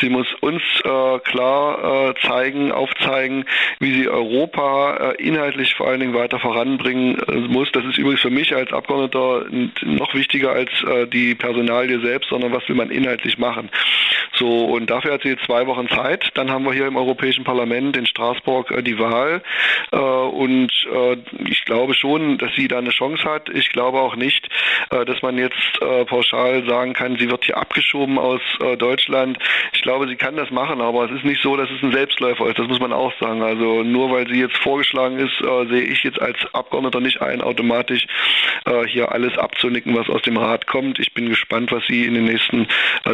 Sie 0.00 0.10
muss 0.10 0.26
uns 0.40 0.62
äh, 0.84 1.18
klar 1.20 2.14
zeigen, 2.22 2.72
aufzeigen, 2.72 3.44
wie 3.78 3.92
sie 3.94 4.08
Europa 4.08 5.12
inhaltlich 5.18 5.74
vor 5.74 5.88
allen 5.88 6.00
Dingen 6.00 6.14
weiter 6.14 6.38
voranbringen 6.38 7.21
muss. 7.48 7.70
Das 7.72 7.84
ist 7.84 7.98
übrigens 7.98 8.20
für 8.20 8.30
mich 8.30 8.54
als 8.54 8.72
Abgeordneter 8.72 9.46
noch 9.82 10.14
wichtiger 10.14 10.52
als 10.52 10.70
äh, 10.84 11.06
die 11.06 11.34
Personalie 11.34 12.00
selbst, 12.00 12.30
sondern 12.30 12.52
was 12.52 12.68
will 12.68 12.76
man 12.76 12.90
inhaltlich 12.90 13.38
machen. 13.38 13.70
So, 14.34 14.64
und 14.64 14.88
dafür 14.90 15.12
hat 15.12 15.22
sie 15.22 15.28
jetzt 15.30 15.44
zwei 15.44 15.66
Wochen 15.66 15.88
Zeit. 15.88 16.30
Dann 16.34 16.50
haben 16.50 16.64
wir 16.64 16.72
hier 16.72 16.86
im 16.86 16.96
Europäischen 16.96 17.44
Parlament 17.44 17.96
in 17.96 18.06
Straßburg 18.06 18.70
äh, 18.70 18.82
die 18.82 18.98
Wahl. 18.98 19.42
Äh, 19.92 19.96
und 19.96 20.72
äh, 20.92 21.16
ich 21.48 21.64
glaube 21.64 21.94
schon, 21.94 22.38
dass 22.38 22.50
sie 22.54 22.68
da 22.68 22.78
eine 22.78 22.90
Chance 22.90 23.24
hat. 23.24 23.48
Ich 23.50 23.68
glaube 23.70 24.00
auch 24.00 24.16
nicht, 24.16 24.48
äh, 24.90 25.04
dass 25.04 25.20
man 25.22 25.36
jetzt 25.38 25.56
äh, 25.80 26.04
pauschal 26.04 26.64
sagen 26.66 26.94
kann, 26.94 27.16
sie 27.18 27.30
wird 27.30 27.44
hier 27.44 27.58
abgeschoben 27.58 28.18
aus 28.18 28.40
äh, 28.60 28.76
Deutschland. 28.76 29.38
Ich 29.74 29.82
glaube, 29.82 30.08
sie 30.08 30.16
kann 30.16 30.36
das 30.36 30.50
machen, 30.50 30.80
aber 30.80 31.04
es 31.04 31.10
ist 31.12 31.24
nicht 31.24 31.42
so, 31.42 31.56
dass 31.56 31.70
es 31.70 31.82
ein 31.82 31.92
Selbstläufer 31.92 32.46
ist. 32.48 32.58
Das 32.58 32.68
muss 32.68 32.80
man 32.80 32.92
auch 32.92 33.12
sagen. 33.20 33.42
Also 33.42 33.82
nur 33.82 34.10
weil 34.10 34.26
sie 34.28 34.40
jetzt 34.40 34.56
vorgeschlagen 34.58 35.18
ist, 35.18 35.36
sehe 35.68 35.82
ich 35.82 36.02
jetzt 36.02 36.20
als 36.20 36.38
Abgeordneter 36.52 37.00
nicht 37.00 37.11
ein, 37.20 37.42
automatisch 37.42 38.06
hier 38.86 39.12
alles 39.12 39.36
abzunicken, 39.36 39.96
was 39.96 40.08
aus 40.08 40.22
dem 40.22 40.36
Rat 40.36 40.66
kommt. 40.66 40.98
Ich 40.98 41.12
bin 41.14 41.28
gespannt, 41.28 41.72
was 41.72 41.84
sie 41.86 42.06
in 42.06 42.14
den 42.14 42.24
nächsten 42.24 42.68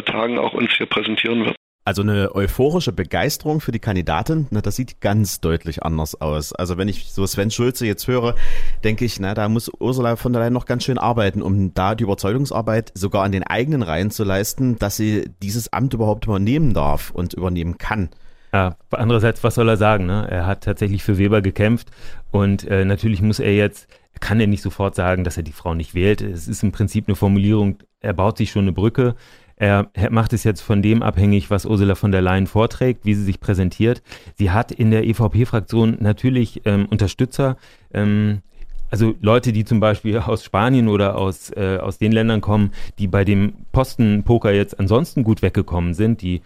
Tagen 0.05 0.37
auch 0.37 0.53
uns 0.53 0.71
hier 0.73 0.85
präsentieren 0.85 1.45
wird. 1.45 1.55
Also 1.85 2.03
eine 2.03 2.35
euphorische 2.35 2.91
Begeisterung 2.91 3.61
für 3.61 3.71
die 3.71 3.79
Kandidatin, 3.79 4.45
na, 4.51 4.61
das 4.61 4.75
sieht 4.75 5.01
ganz 5.01 5.41
deutlich 5.41 5.81
anders 5.81 6.21
aus. 6.21 6.53
Also 6.53 6.77
wenn 6.77 6.87
ich 6.87 7.11
so 7.11 7.25
Sven 7.25 7.49
Schulze 7.49 7.87
jetzt 7.87 8.07
höre, 8.07 8.35
denke 8.83 9.05
ich, 9.05 9.19
na, 9.19 9.33
da 9.33 9.49
muss 9.49 9.71
Ursula 9.79 10.15
von 10.15 10.31
der 10.31 10.43
Leyen 10.43 10.53
noch 10.53 10.67
ganz 10.67 10.83
schön 10.83 10.99
arbeiten, 10.99 11.41
um 11.41 11.73
da 11.73 11.95
die 11.95 12.03
Überzeugungsarbeit 12.03 12.91
sogar 12.93 13.23
an 13.23 13.31
den 13.31 13.43
eigenen 13.43 13.81
Reihen 13.81 14.11
zu 14.11 14.23
leisten, 14.23 14.77
dass 14.77 14.97
sie 14.97 15.31
dieses 15.41 15.73
Amt 15.73 15.95
überhaupt 15.95 16.25
übernehmen 16.25 16.75
darf 16.75 17.09
und 17.09 17.33
übernehmen 17.33 17.79
kann. 17.79 18.09
Ja, 18.51 18.77
andererseits, 18.91 19.43
was 19.43 19.55
soll 19.55 19.69
er 19.69 19.77
sagen? 19.77 20.05
Ne? 20.05 20.27
Er 20.29 20.47
hat 20.47 20.63
tatsächlich 20.63 21.03
für 21.03 21.17
Weber 21.17 21.41
gekämpft 21.41 21.89
und 22.31 22.65
äh, 22.67 22.83
natürlich 22.83 23.21
muss 23.21 23.39
er 23.39 23.53
jetzt, 23.53 23.87
kann 24.19 24.39
er 24.39 24.47
nicht 24.47 24.63
sofort 24.63 24.95
sagen, 24.95 25.23
dass 25.23 25.37
er 25.37 25.43
die 25.43 25.51
Frau 25.51 25.75
nicht 25.75 25.93
wählt. 25.93 26.21
Es 26.21 26.47
ist 26.47 26.63
im 26.63 26.71
Prinzip 26.71 27.07
eine 27.07 27.15
Formulierung, 27.15 27.77
er 27.99 28.13
baut 28.13 28.37
sich 28.37 28.51
schon 28.51 28.63
eine 28.63 28.71
Brücke. 28.71 29.15
Er 29.55 29.89
macht 30.09 30.31
es 30.31 30.45
jetzt 30.45 30.61
von 30.61 30.81
dem 30.81 31.03
abhängig, 31.03 31.51
was 31.51 31.65
Ursula 31.65 31.95
von 31.95 32.13
der 32.13 32.21
Leyen 32.21 32.47
vorträgt, 32.47 33.03
wie 33.03 33.13
sie 33.13 33.25
sich 33.25 33.41
präsentiert. 33.41 34.01
Sie 34.35 34.51
hat 34.51 34.71
in 34.71 34.89
der 34.89 35.05
EVP-Fraktion 35.05 35.97
natürlich 35.99 36.61
ähm, 36.63 36.85
Unterstützer. 36.85 37.57
Ähm, 37.93 38.41
also 38.89 39.15
Leute, 39.21 39.51
die 39.51 39.65
zum 39.65 39.81
Beispiel 39.81 40.17
aus 40.17 40.45
Spanien 40.45 40.87
oder 40.87 41.17
aus, 41.17 41.51
äh, 41.51 41.77
aus 41.77 41.97
den 41.97 42.13
Ländern 42.13 42.39
kommen, 42.39 42.71
die 42.97 43.07
bei 43.07 43.25
dem 43.25 43.53
Postenpoker 43.73 44.51
jetzt 44.51 44.79
ansonsten 44.79 45.23
gut 45.23 45.41
weggekommen 45.41 45.93
sind, 45.93 46.21
die 46.21 46.41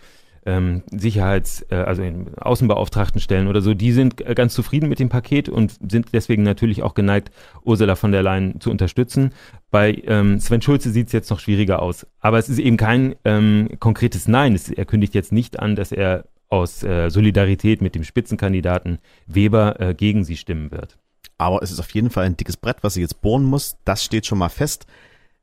ähm, 0.46 0.84
Sicherheits-, 0.92 1.66
äh, 1.70 1.76
also 1.76 2.02
in 2.04 2.36
Außenbeauftragten 2.36 3.22
stellen 3.22 3.48
oder 3.48 3.62
so, 3.62 3.74
die 3.74 3.92
sind 3.92 4.18
ganz 4.36 4.54
zufrieden 4.54 4.90
mit 4.90 5.00
dem 5.00 5.10
Paket 5.10 5.50
und 5.50 5.78
sind 5.90 6.08
deswegen 6.14 6.44
natürlich 6.44 6.84
auch 6.84 6.94
geneigt, 6.94 7.32
Ursula 7.64 7.96
von 7.96 8.12
der 8.12 8.24
Leyen 8.24 8.60
zu 8.60 8.70
unterstützen. 8.72 9.32
Bei 9.72 10.02
ähm, 10.06 10.40
Sven 10.40 10.62
Schulze 10.62 10.92
sieht 10.92 11.08
es 11.08 11.14
jetzt 11.14 11.30
noch 11.30 11.40
schwieriger 11.40 11.82
aus. 11.82 12.06
Aber 12.20 12.38
es 12.38 12.50
ist 12.50 12.60
eben 12.60 12.78
kein 12.78 13.16
ähm, 13.26 13.70
konkretes 13.80 14.28
Nein. 14.28 14.56
Es, 14.56 14.70
er 14.70 14.86
kündigt 14.86 15.16
jetzt 15.16 15.32
nicht 15.32 15.60
an, 15.60 15.76
dass 15.76 15.92
er 15.92 16.26
aus 16.50 16.84
äh, 16.84 17.10
Solidarität 17.10 17.82
mit 17.82 17.96
dem 17.96 18.04
Spitzenkandidaten 18.04 19.00
Weber 19.26 19.80
äh, 19.80 19.94
gegen 19.96 20.24
sie 20.24 20.38
stimmen 20.38 20.72
wird. 20.72 20.98
Aber 21.38 21.64
es 21.64 21.72
ist 21.72 21.80
auf 21.80 21.90
jeden 21.92 22.12
Fall 22.12 22.26
ein 22.26 22.38
dickes 22.38 22.58
Brett, 22.58 22.78
was 22.84 22.94
sie 22.94 23.02
jetzt 23.02 23.22
bohren 23.22 23.44
muss. 23.44 23.78
Das 23.86 24.04
steht 24.04 24.26
schon 24.26 24.38
mal 24.38 24.50
fest. 24.50 24.86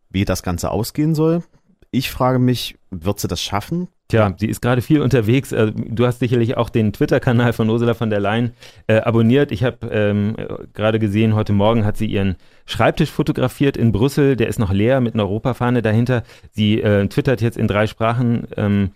Wie 0.08 0.24
das 0.24 0.42
Ganze 0.42 0.70
ausgehen 0.70 1.14
soll, 1.14 1.44
ich 1.90 2.10
frage 2.10 2.38
mich, 2.38 2.78
wird 2.90 3.20
sie 3.20 3.28
das 3.28 3.42
schaffen? 3.42 3.88
Tja, 4.10 4.34
sie 4.36 4.46
ist 4.46 4.60
gerade 4.60 4.82
viel 4.82 5.00
unterwegs. 5.00 5.52
Äh, 5.52 5.72
du 5.72 6.06
hast 6.06 6.18
sicherlich 6.18 6.56
auch 6.56 6.68
den 6.68 6.92
Twitter-Kanal 6.92 7.52
von 7.52 7.70
Ursula 7.70 7.94
von 7.94 8.10
der 8.10 8.20
Leyen 8.20 8.52
äh, 8.88 8.96
abonniert. 8.96 9.52
Ich 9.52 9.64
habe 9.64 9.86
ähm, 9.90 10.36
gerade 10.74 10.98
gesehen, 10.98 11.34
heute 11.34 11.52
Morgen 11.52 11.84
hat 11.84 11.96
sie 11.96 12.06
ihren 12.06 12.36
Schreibtisch 12.66 13.10
fotografiert 13.10 13.76
in 13.76 13.92
Brüssel. 13.92 14.36
Der 14.36 14.48
ist 14.48 14.58
noch 14.58 14.72
leer 14.72 15.00
mit 15.00 15.14
einer 15.14 15.22
Europafahne 15.24 15.80
dahinter. 15.80 16.24
Sie 16.50 16.80
äh, 16.80 17.06
twittert 17.06 17.40
jetzt 17.40 17.56
in 17.56 17.68
drei 17.68 17.86
Sprachen. 17.86 18.46
Ähm, 18.56 18.90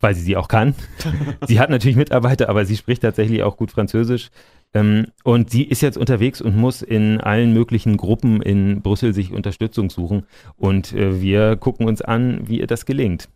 weil 0.00 0.14
sie 0.14 0.22
sie 0.22 0.36
auch 0.36 0.48
kann. 0.48 0.74
sie 1.46 1.60
hat 1.60 1.70
natürlich 1.70 1.96
Mitarbeiter, 1.96 2.48
aber 2.48 2.64
sie 2.64 2.76
spricht 2.76 3.02
tatsächlich 3.02 3.42
auch 3.42 3.58
gut 3.58 3.70
Französisch. 3.70 4.30
Ähm, 4.72 5.08
und 5.24 5.50
sie 5.50 5.64
ist 5.64 5.82
jetzt 5.82 5.98
unterwegs 5.98 6.40
und 6.40 6.56
muss 6.56 6.82
in 6.82 7.20
allen 7.20 7.52
möglichen 7.52 7.96
Gruppen 7.96 8.40
in 8.40 8.82
Brüssel 8.82 9.12
sich 9.12 9.32
Unterstützung 9.32 9.90
suchen. 9.90 10.26
Und 10.56 10.92
äh, 10.94 11.20
wir 11.20 11.56
gucken 11.56 11.86
uns 11.86 12.02
an, 12.02 12.48
wie 12.48 12.60
ihr 12.60 12.66
das 12.66 12.86
gelingt. 12.86 13.28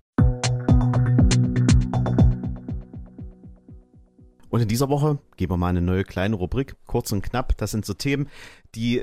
Und 4.54 4.60
in 4.60 4.68
dieser 4.68 4.88
Woche 4.88 5.18
geben 5.36 5.54
wir 5.54 5.56
mal 5.56 5.70
eine 5.70 5.80
neue 5.80 6.04
kleine 6.04 6.36
Rubrik, 6.36 6.76
kurz 6.86 7.10
und 7.10 7.22
knapp. 7.22 7.56
Das 7.56 7.72
sind 7.72 7.84
so 7.84 7.92
Themen, 7.92 8.28
die 8.76 9.02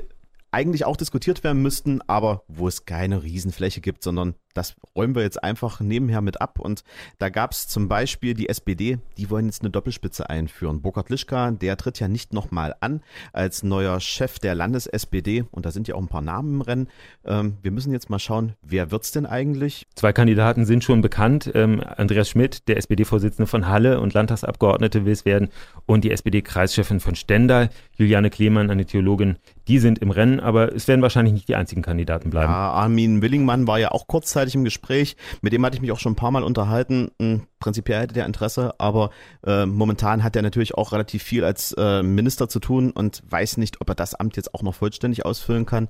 eigentlich 0.50 0.86
auch 0.86 0.96
diskutiert 0.96 1.44
werden 1.44 1.60
müssten, 1.60 2.00
aber 2.06 2.42
wo 2.48 2.68
es 2.68 2.86
keine 2.86 3.22
Riesenfläche 3.22 3.82
gibt, 3.82 4.02
sondern 4.02 4.34
das 4.54 4.74
räumen 4.96 5.14
wir 5.14 5.22
jetzt 5.22 5.42
einfach 5.42 5.80
nebenher 5.80 6.20
mit 6.20 6.40
ab. 6.40 6.58
Und 6.58 6.84
da 7.18 7.28
gab 7.28 7.52
es 7.52 7.68
zum 7.68 7.88
Beispiel 7.88 8.34
die 8.34 8.48
SPD, 8.48 8.98
die 9.16 9.30
wollen 9.30 9.46
jetzt 9.46 9.62
eine 9.62 9.70
Doppelspitze 9.70 10.28
einführen. 10.28 10.82
Burkhard 10.82 11.10
Lischka, 11.10 11.50
der 11.50 11.76
tritt 11.76 12.00
ja 12.00 12.08
nicht 12.08 12.32
nochmal 12.32 12.74
an 12.80 13.02
als 13.32 13.62
neuer 13.62 14.00
Chef 14.00 14.38
der 14.38 14.54
Landes-SPD. 14.54 15.44
Und 15.50 15.66
da 15.66 15.70
sind 15.70 15.88
ja 15.88 15.94
auch 15.94 16.00
ein 16.00 16.08
paar 16.08 16.22
Namen 16.22 16.54
im 16.54 16.60
Rennen. 16.60 16.88
Ähm, 17.24 17.58
wir 17.62 17.70
müssen 17.70 17.92
jetzt 17.92 18.10
mal 18.10 18.18
schauen, 18.18 18.54
wer 18.62 18.90
wird's 18.90 19.12
denn 19.12 19.26
eigentlich? 19.26 19.86
Zwei 19.94 20.12
Kandidaten 20.12 20.64
sind 20.64 20.84
schon 20.84 21.00
bekannt. 21.00 21.50
Ähm, 21.54 21.80
Andreas 21.80 22.28
Schmidt, 22.28 22.68
der 22.68 22.76
SPD-Vorsitzende 22.76 23.46
von 23.46 23.68
Halle 23.68 24.00
und 24.00 24.14
Landtagsabgeordnete 24.14 25.04
will 25.04 25.12
es 25.12 25.24
werden. 25.24 25.48
Und 25.86 26.04
die 26.04 26.10
SPD-Kreischefin 26.10 27.00
von 27.00 27.14
Stendal, 27.14 27.70
Juliane 27.96 28.30
Klemann, 28.30 28.70
eine 28.70 28.86
Theologin, 28.86 29.36
die 29.68 29.78
sind 29.78 29.98
im 30.00 30.10
Rennen, 30.10 30.40
aber 30.40 30.74
es 30.74 30.88
werden 30.88 31.02
wahrscheinlich 31.02 31.34
nicht 31.34 31.48
die 31.48 31.54
einzigen 31.54 31.82
Kandidaten 31.82 32.30
bleiben. 32.30 32.50
Ja, 32.50 32.72
Armin 32.72 33.22
Willingmann 33.22 33.66
war 33.66 33.78
ja 33.78 33.92
auch 33.92 34.06
kurzzeitig 34.08 34.41
im 34.54 34.64
Gespräch. 34.64 35.16
Mit 35.40 35.52
dem 35.52 35.64
hatte 35.64 35.76
ich 35.76 35.80
mich 35.80 35.92
auch 35.92 35.98
schon 35.98 36.12
ein 36.12 36.16
paar 36.16 36.30
Mal 36.30 36.42
unterhalten. 36.42 37.10
Hm, 37.20 37.46
prinzipiell 37.60 38.02
hätte 38.02 38.14
der 38.14 38.26
Interesse, 38.26 38.74
aber 38.78 39.10
äh, 39.46 39.66
momentan 39.66 40.22
hat 40.22 40.36
er 40.36 40.42
natürlich 40.42 40.74
auch 40.74 40.92
relativ 40.92 41.22
viel 41.22 41.44
als 41.44 41.72
äh, 41.78 42.02
Minister 42.02 42.48
zu 42.48 42.60
tun 42.60 42.90
und 42.90 43.22
weiß 43.28 43.56
nicht, 43.56 43.80
ob 43.80 43.88
er 43.88 43.94
das 43.94 44.14
Amt 44.14 44.36
jetzt 44.36 44.54
auch 44.54 44.62
noch 44.62 44.74
vollständig 44.74 45.24
ausfüllen 45.24 45.66
kann. 45.66 45.88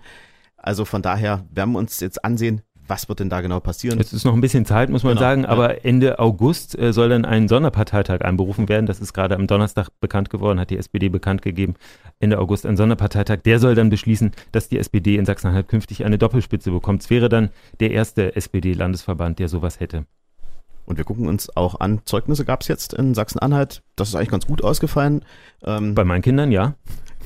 Also 0.56 0.84
von 0.84 1.02
daher 1.02 1.44
werden 1.50 1.72
wir 1.72 1.78
uns 1.78 1.98
jetzt 2.00 2.24
ansehen, 2.24 2.62
was 2.92 3.08
wird 3.08 3.20
denn 3.20 3.30
da 3.30 3.40
genau 3.40 3.58
passieren? 3.58 3.98
Es 3.98 4.12
ist 4.12 4.24
noch 4.24 4.34
ein 4.34 4.42
bisschen 4.42 4.66
Zeit, 4.66 4.90
muss 4.90 5.02
man 5.02 5.14
genau, 5.14 5.22
sagen, 5.22 5.46
aber 5.46 5.82
Ende 5.82 6.18
August 6.18 6.78
äh, 6.78 6.92
soll 6.92 7.08
dann 7.08 7.24
ein 7.24 7.48
Sonderparteitag 7.48 8.20
einberufen 8.20 8.68
werden. 8.68 8.84
Das 8.84 9.00
ist 9.00 9.14
gerade 9.14 9.34
am 9.34 9.46
Donnerstag 9.46 9.88
bekannt 10.00 10.28
geworden, 10.28 10.60
hat 10.60 10.68
die 10.68 10.76
SPD 10.76 11.08
bekannt 11.08 11.40
gegeben. 11.40 11.74
Ende 12.20 12.38
August 12.38 12.66
ein 12.66 12.76
Sonderparteitag. 12.76 13.38
Der 13.46 13.58
soll 13.60 13.74
dann 13.74 13.88
beschließen, 13.88 14.32
dass 14.52 14.68
die 14.68 14.78
SPD 14.78 15.16
in 15.16 15.24
Sachsen-Anhalt 15.24 15.68
künftig 15.68 16.04
eine 16.04 16.18
Doppelspitze 16.18 16.70
bekommt. 16.70 17.02
Es 17.02 17.08
wäre 17.08 17.30
dann 17.30 17.48
der 17.80 17.92
erste 17.92 18.36
SPD-Landesverband, 18.36 19.38
der 19.38 19.48
sowas 19.48 19.80
hätte. 19.80 20.04
Und 20.84 20.98
wir 20.98 21.04
gucken 21.04 21.28
uns 21.28 21.56
auch 21.56 21.80
an, 21.80 22.02
Zeugnisse 22.04 22.44
gab 22.44 22.60
es 22.60 22.68
jetzt 22.68 22.92
in 22.92 23.14
Sachsen-Anhalt. 23.14 23.82
Das 23.96 24.08
ist 24.08 24.16
eigentlich 24.16 24.28
ganz 24.28 24.46
gut 24.46 24.62
ausgefallen. 24.62 25.24
Ähm, 25.64 25.94
Bei 25.94 26.04
meinen 26.04 26.20
Kindern, 26.20 26.52
ja. 26.52 26.74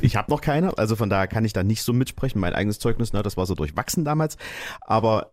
Ich 0.00 0.14
habe 0.14 0.30
noch 0.30 0.42
keine, 0.42 0.76
also 0.78 0.94
von 0.94 1.10
daher 1.10 1.26
kann 1.26 1.44
ich 1.44 1.54
da 1.54 1.64
nicht 1.64 1.82
so 1.82 1.92
mitsprechen. 1.92 2.40
Mein 2.40 2.54
eigenes 2.54 2.78
Zeugnis, 2.78 3.12
ne, 3.12 3.22
das 3.22 3.36
war 3.36 3.46
so 3.46 3.54
durchwachsen 3.54 4.04
damals. 4.04 4.36
Aber 4.82 5.32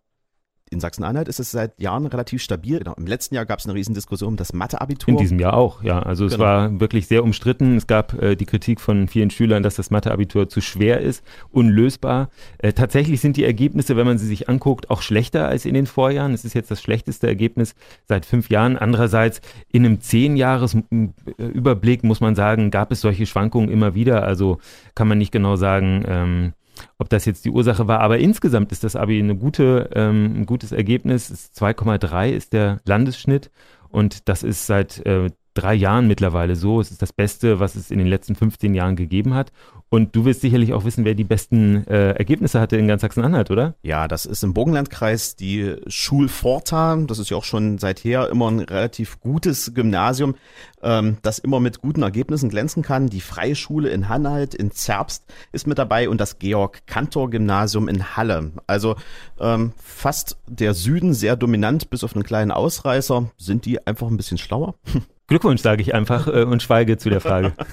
in 0.74 0.80
Sachsen-Anhalt 0.80 1.28
ist 1.28 1.40
es 1.40 1.52
seit 1.52 1.80
Jahren 1.80 2.06
relativ 2.06 2.42
stabil. 2.42 2.80
Genau. 2.80 2.94
Im 2.98 3.08
letzten 3.08 3.36
Jahr 3.36 3.46
gab 3.46 3.60
es 3.60 3.66
eine 3.66 3.76
Riesendiskussion 3.76 4.30
um 4.30 4.36
das 4.36 4.54
Matheabitur. 4.54 5.10
In 5.10 5.18
diesem 5.18 5.40
Jahr 5.40 5.54
auch, 5.54 5.84
ja. 5.84 6.02
Also 6.02 6.26
es 6.26 6.34
Genau. 6.34 6.44
war 6.44 6.80
wirklich 6.80 7.08
sehr 7.08 7.24
umstritten. 7.24 7.78
Es 7.78 7.88
gab 7.88 8.22
äh, 8.22 8.36
die 8.36 8.46
Kritik 8.46 8.82
von 8.82 9.08
vielen 9.08 9.30
Schülern, 9.30 9.64
dass 9.64 9.76
das 9.76 9.92
Matheabitur 9.92 10.50
zu 10.50 10.62
schwer 10.62 11.00
ist, 11.00 11.24
unlösbar. 11.52 12.30
Äh, 12.58 12.74
tatsächlich 12.74 13.22
sind 13.22 13.38
die 13.38 13.46
Ergebnisse, 13.46 13.96
wenn 13.96 14.06
man 14.06 14.18
sie 14.18 14.28
sich 14.28 14.50
anguckt, 14.50 14.90
auch 14.90 15.02
schlechter 15.02 15.48
als 15.48 15.66
in 15.66 15.76
den 15.76 15.86
Vorjahren. 15.86 16.34
Es 16.34 16.44
ist 16.44 16.54
jetzt 16.54 16.72
das 16.72 16.82
schlechteste 16.82 17.28
Ergebnis 17.28 17.76
seit 18.08 18.26
fünf 18.26 18.50
Jahren. 18.50 18.78
Andererseits 18.78 19.42
in 19.72 19.86
einem 19.86 20.02
Zehn-Jahres-Überblick 20.02 22.04
muss 22.04 22.22
man 22.22 22.36
sagen, 22.36 22.72
gab 22.72 22.92
es 22.92 23.02
solche 23.02 23.26
Schwankungen 23.26 23.70
immer 23.70 23.96
wieder. 23.96 24.24
Also 24.24 24.58
kann 24.96 25.08
man 25.08 25.18
nicht 25.18 25.32
genau 25.32 25.56
sagen, 25.56 26.04
ähm, 26.08 26.54
ob 26.98 27.10
das 27.10 27.26
jetzt 27.26 27.46
die 27.46 27.52
Ursache 27.52 27.88
war. 27.88 28.00
Aber 28.00 28.20
insgesamt 28.20 28.72
ist 28.72 28.84
das 28.84 28.96
Abi 28.96 29.20
eine 29.20 29.36
gute, 29.36 29.90
ähm, 29.94 30.42
ein 30.42 30.46
gutes 30.46 30.72
Ergebnis. 30.72 31.30
Es 31.30 31.46
ist 31.46 31.62
2,3 31.62 32.30
ist 32.30 32.54
der 32.54 32.82
Landesschnitt 32.86 33.52
und 33.90 34.28
das 34.28 34.44
ist 34.44 34.66
seit 34.66 35.06
äh, 35.06 35.30
drei 35.54 35.74
Jahren 35.74 36.08
mittlerweile 36.08 36.56
so. 36.56 36.82
Es 36.82 36.92
ist 36.92 37.02
das 37.02 37.14
Beste, 37.14 37.60
was 37.60 37.76
es 37.76 37.92
in 37.92 38.00
den 38.00 38.08
letzten 38.08 38.36
15 38.36 38.74
Jahren 38.74 38.96
gegeben 38.96 39.34
hat. 39.34 39.52
Und 39.94 40.16
du 40.16 40.26
wirst 40.26 40.42
sicherlich 40.42 40.74
auch 40.74 40.86
wissen, 40.86 41.06
wer 41.06 41.14
die 41.14 41.24
besten 41.24 41.86
äh, 41.86 42.14
Ergebnisse 42.14 42.60
hatte 42.60 42.78
in 42.78 42.88
ganz 42.88 43.04
Sachsen-Anhalt, 43.04 43.52
oder? 43.52 43.76
Ja, 43.84 44.08
das 44.08 44.26
ist 44.26 44.44
im 44.44 44.56
Burgenlandkreis 44.56 45.36
die 45.36 45.76
Schulforta. 45.86 46.96
Das 47.06 47.20
ist 47.20 47.30
ja 47.30 47.38
auch 47.38 47.44
schon 47.44 47.78
seither 47.78 48.28
immer 48.32 48.50
ein 48.50 48.60
relativ 48.60 49.20
gutes 49.20 49.76
Gymnasium, 49.76 50.34
ähm, 50.82 51.18
das 51.22 51.38
immer 51.38 51.60
mit 51.60 51.80
guten 51.82 52.02
Ergebnissen 52.02 52.50
glänzen 52.50 52.82
kann. 52.82 53.06
Die 53.06 53.22
Freie 53.22 53.56
Schule 53.56 53.90
in 53.90 54.10
Hannalt, 54.10 54.56
in 54.56 54.72
Zerbst 54.72 55.26
ist 55.52 55.68
mit 55.68 55.78
dabei 55.78 56.10
und 56.10 56.20
das 56.20 56.40
Georg-Kantor-Gymnasium 56.40 57.88
in 57.88 58.18
Halle. 58.18 58.52
Also 58.66 58.96
ähm, 59.40 59.74
fast 59.78 60.38
der 60.48 60.74
Süden 60.74 61.14
sehr 61.14 61.36
dominant, 61.36 61.92
bis 61.92 62.04
auf 62.04 62.16
einen 62.16 62.24
kleinen 62.24 62.50
Ausreißer. 62.50 63.30
Sind 63.38 63.66
die 63.66 63.86
einfach 63.86 64.08
ein 64.08 64.18
bisschen 64.18 64.40
schlauer? 64.40 64.74
Glückwunsch, 65.28 65.62
sage 65.62 65.82
ich 65.82 65.96
einfach 65.96 66.28
äh, 66.28 66.44
und 66.44 66.62
schweige 66.62 66.98
zu 66.98 67.10
der 67.10 67.22
Frage. 67.22 67.54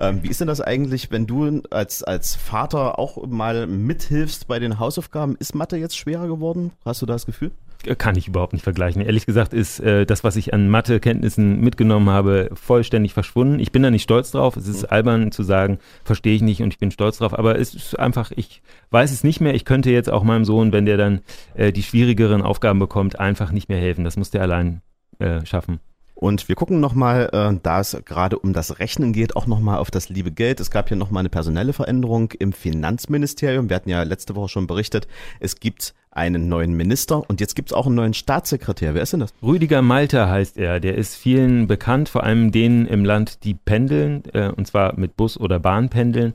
Ähm, 0.00 0.22
wie 0.22 0.28
ist 0.28 0.40
denn 0.40 0.48
das 0.48 0.62
eigentlich, 0.62 1.10
wenn 1.10 1.26
du 1.26 1.60
als, 1.70 2.02
als 2.02 2.34
Vater 2.34 2.98
auch 2.98 3.26
mal 3.26 3.66
mithilfst 3.66 4.48
bei 4.48 4.58
den 4.58 4.78
Hausaufgaben? 4.78 5.36
Ist 5.38 5.54
Mathe 5.54 5.76
jetzt 5.76 5.96
schwerer 5.96 6.26
geworden? 6.26 6.72
Hast 6.86 7.02
du 7.02 7.06
da 7.06 7.12
das 7.12 7.26
Gefühl? 7.26 7.50
Kann 7.98 8.16
ich 8.16 8.28
überhaupt 8.28 8.52
nicht 8.52 8.62
vergleichen. 8.62 9.02
Ehrlich 9.02 9.26
gesagt 9.26 9.52
ist 9.52 9.80
äh, 9.80 10.06
das, 10.06 10.24
was 10.24 10.36
ich 10.36 10.52
an 10.54 10.68
Mathekenntnissen 10.68 11.60
mitgenommen 11.60 12.10
habe, 12.10 12.50
vollständig 12.52 13.12
verschwunden. 13.14 13.58
Ich 13.58 13.72
bin 13.72 13.82
da 13.82 13.90
nicht 13.90 14.02
stolz 14.02 14.30
drauf. 14.30 14.56
Es 14.56 14.68
ist 14.68 14.84
albern 14.84 15.32
zu 15.32 15.42
sagen, 15.42 15.78
verstehe 16.04 16.34
ich 16.34 16.42
nicht 16.42 16.62
und 16.62 16.72
ich 16.72 16.78
bin 16.78 16.90
stolz 16.90 17.18
drauf. 17.18 17.38
Aber 17.38 17.58
es 17.58 17.74
ist 17.74 17.98
einfach, 17.98 18.32
ich 18.36 18.62
weiß 18.90 19.12
es 19.12 19.24
nicht 19.24 19.40
mehr. 19.40 19.54
Ich 19.54 19.64
könnte 19.64 19.90
jetzt 19.90 20.10
auch 20.10 20.24
meinem 20.24 20.44
Sohn, 20.44 20.72
wenn 20.72 20.86
der 20.86 20.96
dann 20.96 21.20
äh, 21.54 21.72
die 21.72 21.82
schwierigeren 21.82 22.42
Aufgaben 22.42 22.78
bekommt, 22.78 23.18
einfach 23.18 23.50
nicht 23.50 23.68
mehr 23.68 23.78
helfen. 23.78 24.04
Das 24.04 24.16
muss 24.16 24.30
der 24.30 24.42
allein 24.42 24.82
äh, 25.18 25.44
schaffen. 25.44 25.80
Und 26.20 26.50
wir 26.50 26.54
gucken 26.54 26.80
nochmal, 26.80 27.30
äh, 27.32 27.58
da 27.62 27.80
es 27.80 27.96
gerade 28.04 28.38
um 28.38 28.52
das 28.52 28.78
Rechnen 28.78 29.14
geht, 29.14 29.36
auch 29.36 29.46
nochmal 29.46 29.78
auf 29.78 29.90
das 29.90 30.10
liebe 30.10 30.30
Geld. 30.30 30.60
Es 30.60 30.70
gab 30.70 30.88
hier 30.88 30.98
nochmal 30.98 31.22
eine 31.22 31.30
personelle 31.30 31.72
Veränderung 31.72 32.30
im 32.38 32.52
Finanzministerium. 32.52 33.70
Wir 33.70 33.76
hatten 33.76 33.88
ja 33.88 34.02
letzte 34.02 34.36
Woche 34.36 34.50
schon 34.50 34.66
berichtet, 34.66 35.08
es 35.40 35.60
gibt 35.60 35.94
einen 36.10 36.48
neuen 36.48 36.74
Minister 36.74 37.22
und 37.30 37.40
jetzt 37.40 37.54
gibt 37.54 37.70
es 37.70 37.72
auch 37.72 37.86
einen 37.86 37.94
neuen 37.94 38.12
Staatssekretär. 38.12 38.94
Wer 38.94 39.00
ist 39.00 39.14
denn 39.14 39.20
das? 39.20 39.32
Rüdiger 39.42 39.80
Malter 39.80 40.28
heißt 40.28 40.58
er. 40.58 40.78
Der 40.78 40.96
ist 40.96 41.16
vielen 41.16 41.66
bekannt, 41.66 42.10
vor 42.10 42.22
allem 42.22 42.52
denen 42.52 42.84
im 42.84 43.06
Land, 43.06 43.44
die 43.44 43.54
pendeln, 43.54 44.22
äh, 44.34 44.50
und 44.54 44.66
zwar 44.66 44.98
mit 44.98 45.16
Bus 45.16 45.40
oder 45.40 45.58
Bahn 45.58 45.88
pendeln. 45.88 46.34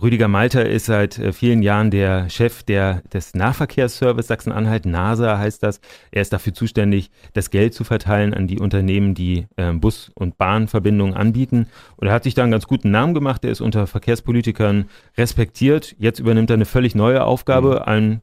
Rüdiger 0.00 0.26
Malter 0.26 0.66
ist 0.66 0.86
seit 0.86 1.18
äh, 1.18 1.34
vielen 1.34 1.62
Jahren 1.62 1.90
der 1.90 2.30
Chef 2.30 2.62
der, 2.62 3.02
des 3.12 3.34
Nahverkehrsservice 3.34 4.26
Sachsen-Anhalt, 4.26 4.86
NASA 4.86 5.36
heißt 5.36 5.62
das. 5.62 5.80
Er 6.10 6.22
ist 6.22 6.32
dafür 6.32 6.54
zuständig, 6.54 7.10
das 7.34 7.50
Geld 7.50 7.74
zu 7.74 7.84
verteilen 7.84 8.32
an 8.32 8.46
die 8.46 8.58
Unternehmen, 8.58 9.14
die 9.14 9.48
äh, 9.56 9.72
Bus- 9.72 10.10
und 10.14 10.38
Bahnverbindungen 10.38 11.14
anbieten. 11.14 11.66
Und 11.96 12.06
er 12.06 12.14
hat 12.14 12.24
sich 12.24 12.32
da 12.32 12.42
einen 12.42 12.52
ganz 12.52 12.66
guten 12.66 12.90
Namen 12.90 13.12
gemacht. 13.12 13.44
Er 13.44 13.50
ist 13.50 13.60
unter 13.60 13.86
Verkehrspolitikern 13.86 14.86
respektiert. 15.18 15.94
Jetzt 15.98 16.20
übernimmt 16.20 16.48
er 16.48 16.54
eine 16.54 16.64
völlig 16.64 16.94
neue 16.94 17.24
Aufgabe, 17.24 17.86
ein 17.86 18.22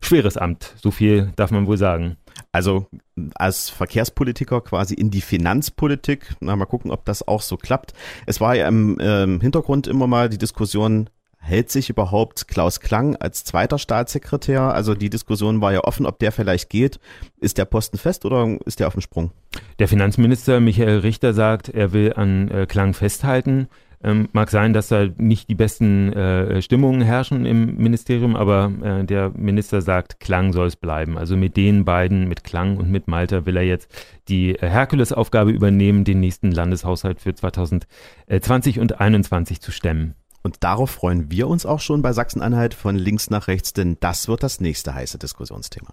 schweres 0.00 0.38
Amt. 0.38 0.74
So 0.76 0.90
viel 0.90 1.32
darf 1.36 1.50
man 1.50 1.66
wohl 1.66 1.76
sagen. 1.76 2.16
Also 2.52 2.86
als 3.34 3.70
Verkehrspolitiker 3.70 4.60
quasi 4.60 4.94
in 4.94 5.10
die 5.10 5.20
Finanzpolitik. 5.20 6.34
Na, 6.40 6.56
mal 6.56 6.66
gucken, 6.66 6.90
ob 6.90 7.04
das 7.04 7.26
auch 7.26 7.42
so 7.42 7.56
klappt. 7.56 7.94
Es 8.26 8.40
war 8.40 8.54
ja 8.54 8.68
im 8.68 8.98
ähm, 9.00 9.40
Hintergrund 9.40 9.86
immer 9.86 10.06
mal 10.06 10.28
die 10.28 10.38
Diskussion, 10.38 11.08
hält 11.40 11.70
sich 11.70 11.90
überhaupt 11.90 12.48
Klaus 12.48 12.80
Klang 12.80 13.16
als 13.16 13.44
zweiter 13.44 13.78
Staatssekretär? 13.78 14.62
Also 14.62 14.94
die 14.94 15.10
Diskussion 15.10 15.60
war 15.60 15.72
ja 15.72 15.84
offen, 15.84 16.06
ob 16.06 16.18
der 16.18 16.32
vielleicht 16.32 16.70
geht. 16.70 17.00
Ist 17.40 17.58
der 17.58 17.64
Posten 17.64 17.98
fest 17.98 18.24
oder 18.24 18.58
ist 18.66 18.78
der 18.78 18.86
auf 18.86 18.94
dem 18.94 19.02
Sprung? 19.02 19.32
Der 19.78 19.88
Finanzminister 19.88 20.60
Michael 20.60 20.98
Richter 20.98 21.32
sagt, 21.32 21.68
er 21.68 21.92
will 21.92 22.12
an 22.14 22.50
äh, 22.50 22.66
Klang 22.66 22.94
festhalten. 22.94 23.68
Ähm, 24.02 24.28
mag 24.32 24.50
sein, 24.50 24.72
dass 24.72 24.88
da 24.88 25.08
nicht 25.18 25.50
die 25.50 25.54
besten 25.54 26.12
äh, 26.12 26.62
Stimmungen 26.62 27.02
herrschen 27.02 27.44
im 27.44 27.76
Ministerium, 27.76 28.34
aber 28.34 28.72
äh, 28.82 29.04
der 29.04 29.30
Minister 29.36 29.82
sagt, 29.82 30.20
Klang 30.20 30.52
soll 30.54 30.68
es 30.68 30.76
bleiben. 30.76 31.18
Also 31.18 31.36
mit 31.36 31.56
den 31.56 31.84
beiden, 31.84 32.26
mit 32.26 32.42
Klang 32.42 32.78
und 32.78 32.90
mit 32.90 33.08
Malta, 33.08 33.44
will 33.44 33.58
er 33.58 33.64
jetzt 33.64 33.92
die 34.28 34.56
Herkulesaufgabe 34.58 35.50
übernehmen, 35.50 36.04
den 36.04 36.20
nächsten 36.20 36.50
Landeshaushalt 36.50 37.20
für 37.20 37.34
2020 37.34 38.80
und 38.80 38.90
2021 38.90 39.60
zu 39.60 39.70
stemmen. 39.70 40.14
Und 40.42 40.64
darauf 40.64 40.90
freuen 40.90 41.30
wir 41.30 41.48
uns 41.48 41.66
auch 41.66 41.80
schon 41.80 42.00
bei 42.00 42.12
Sachsen-Anhalt 42.12 42.74
von 42.74 42.96
links 42.96 43.28
nach 43.28 43.48
rechts, 43.48 43.74
denn 43.74 43.98
das 44.00 44.28
wird 44.28 44.42
das 44.42 44.60
nächste 44.60 44.94
heiße 44.94 45.18
Diskussionsthema. 45.18 45.92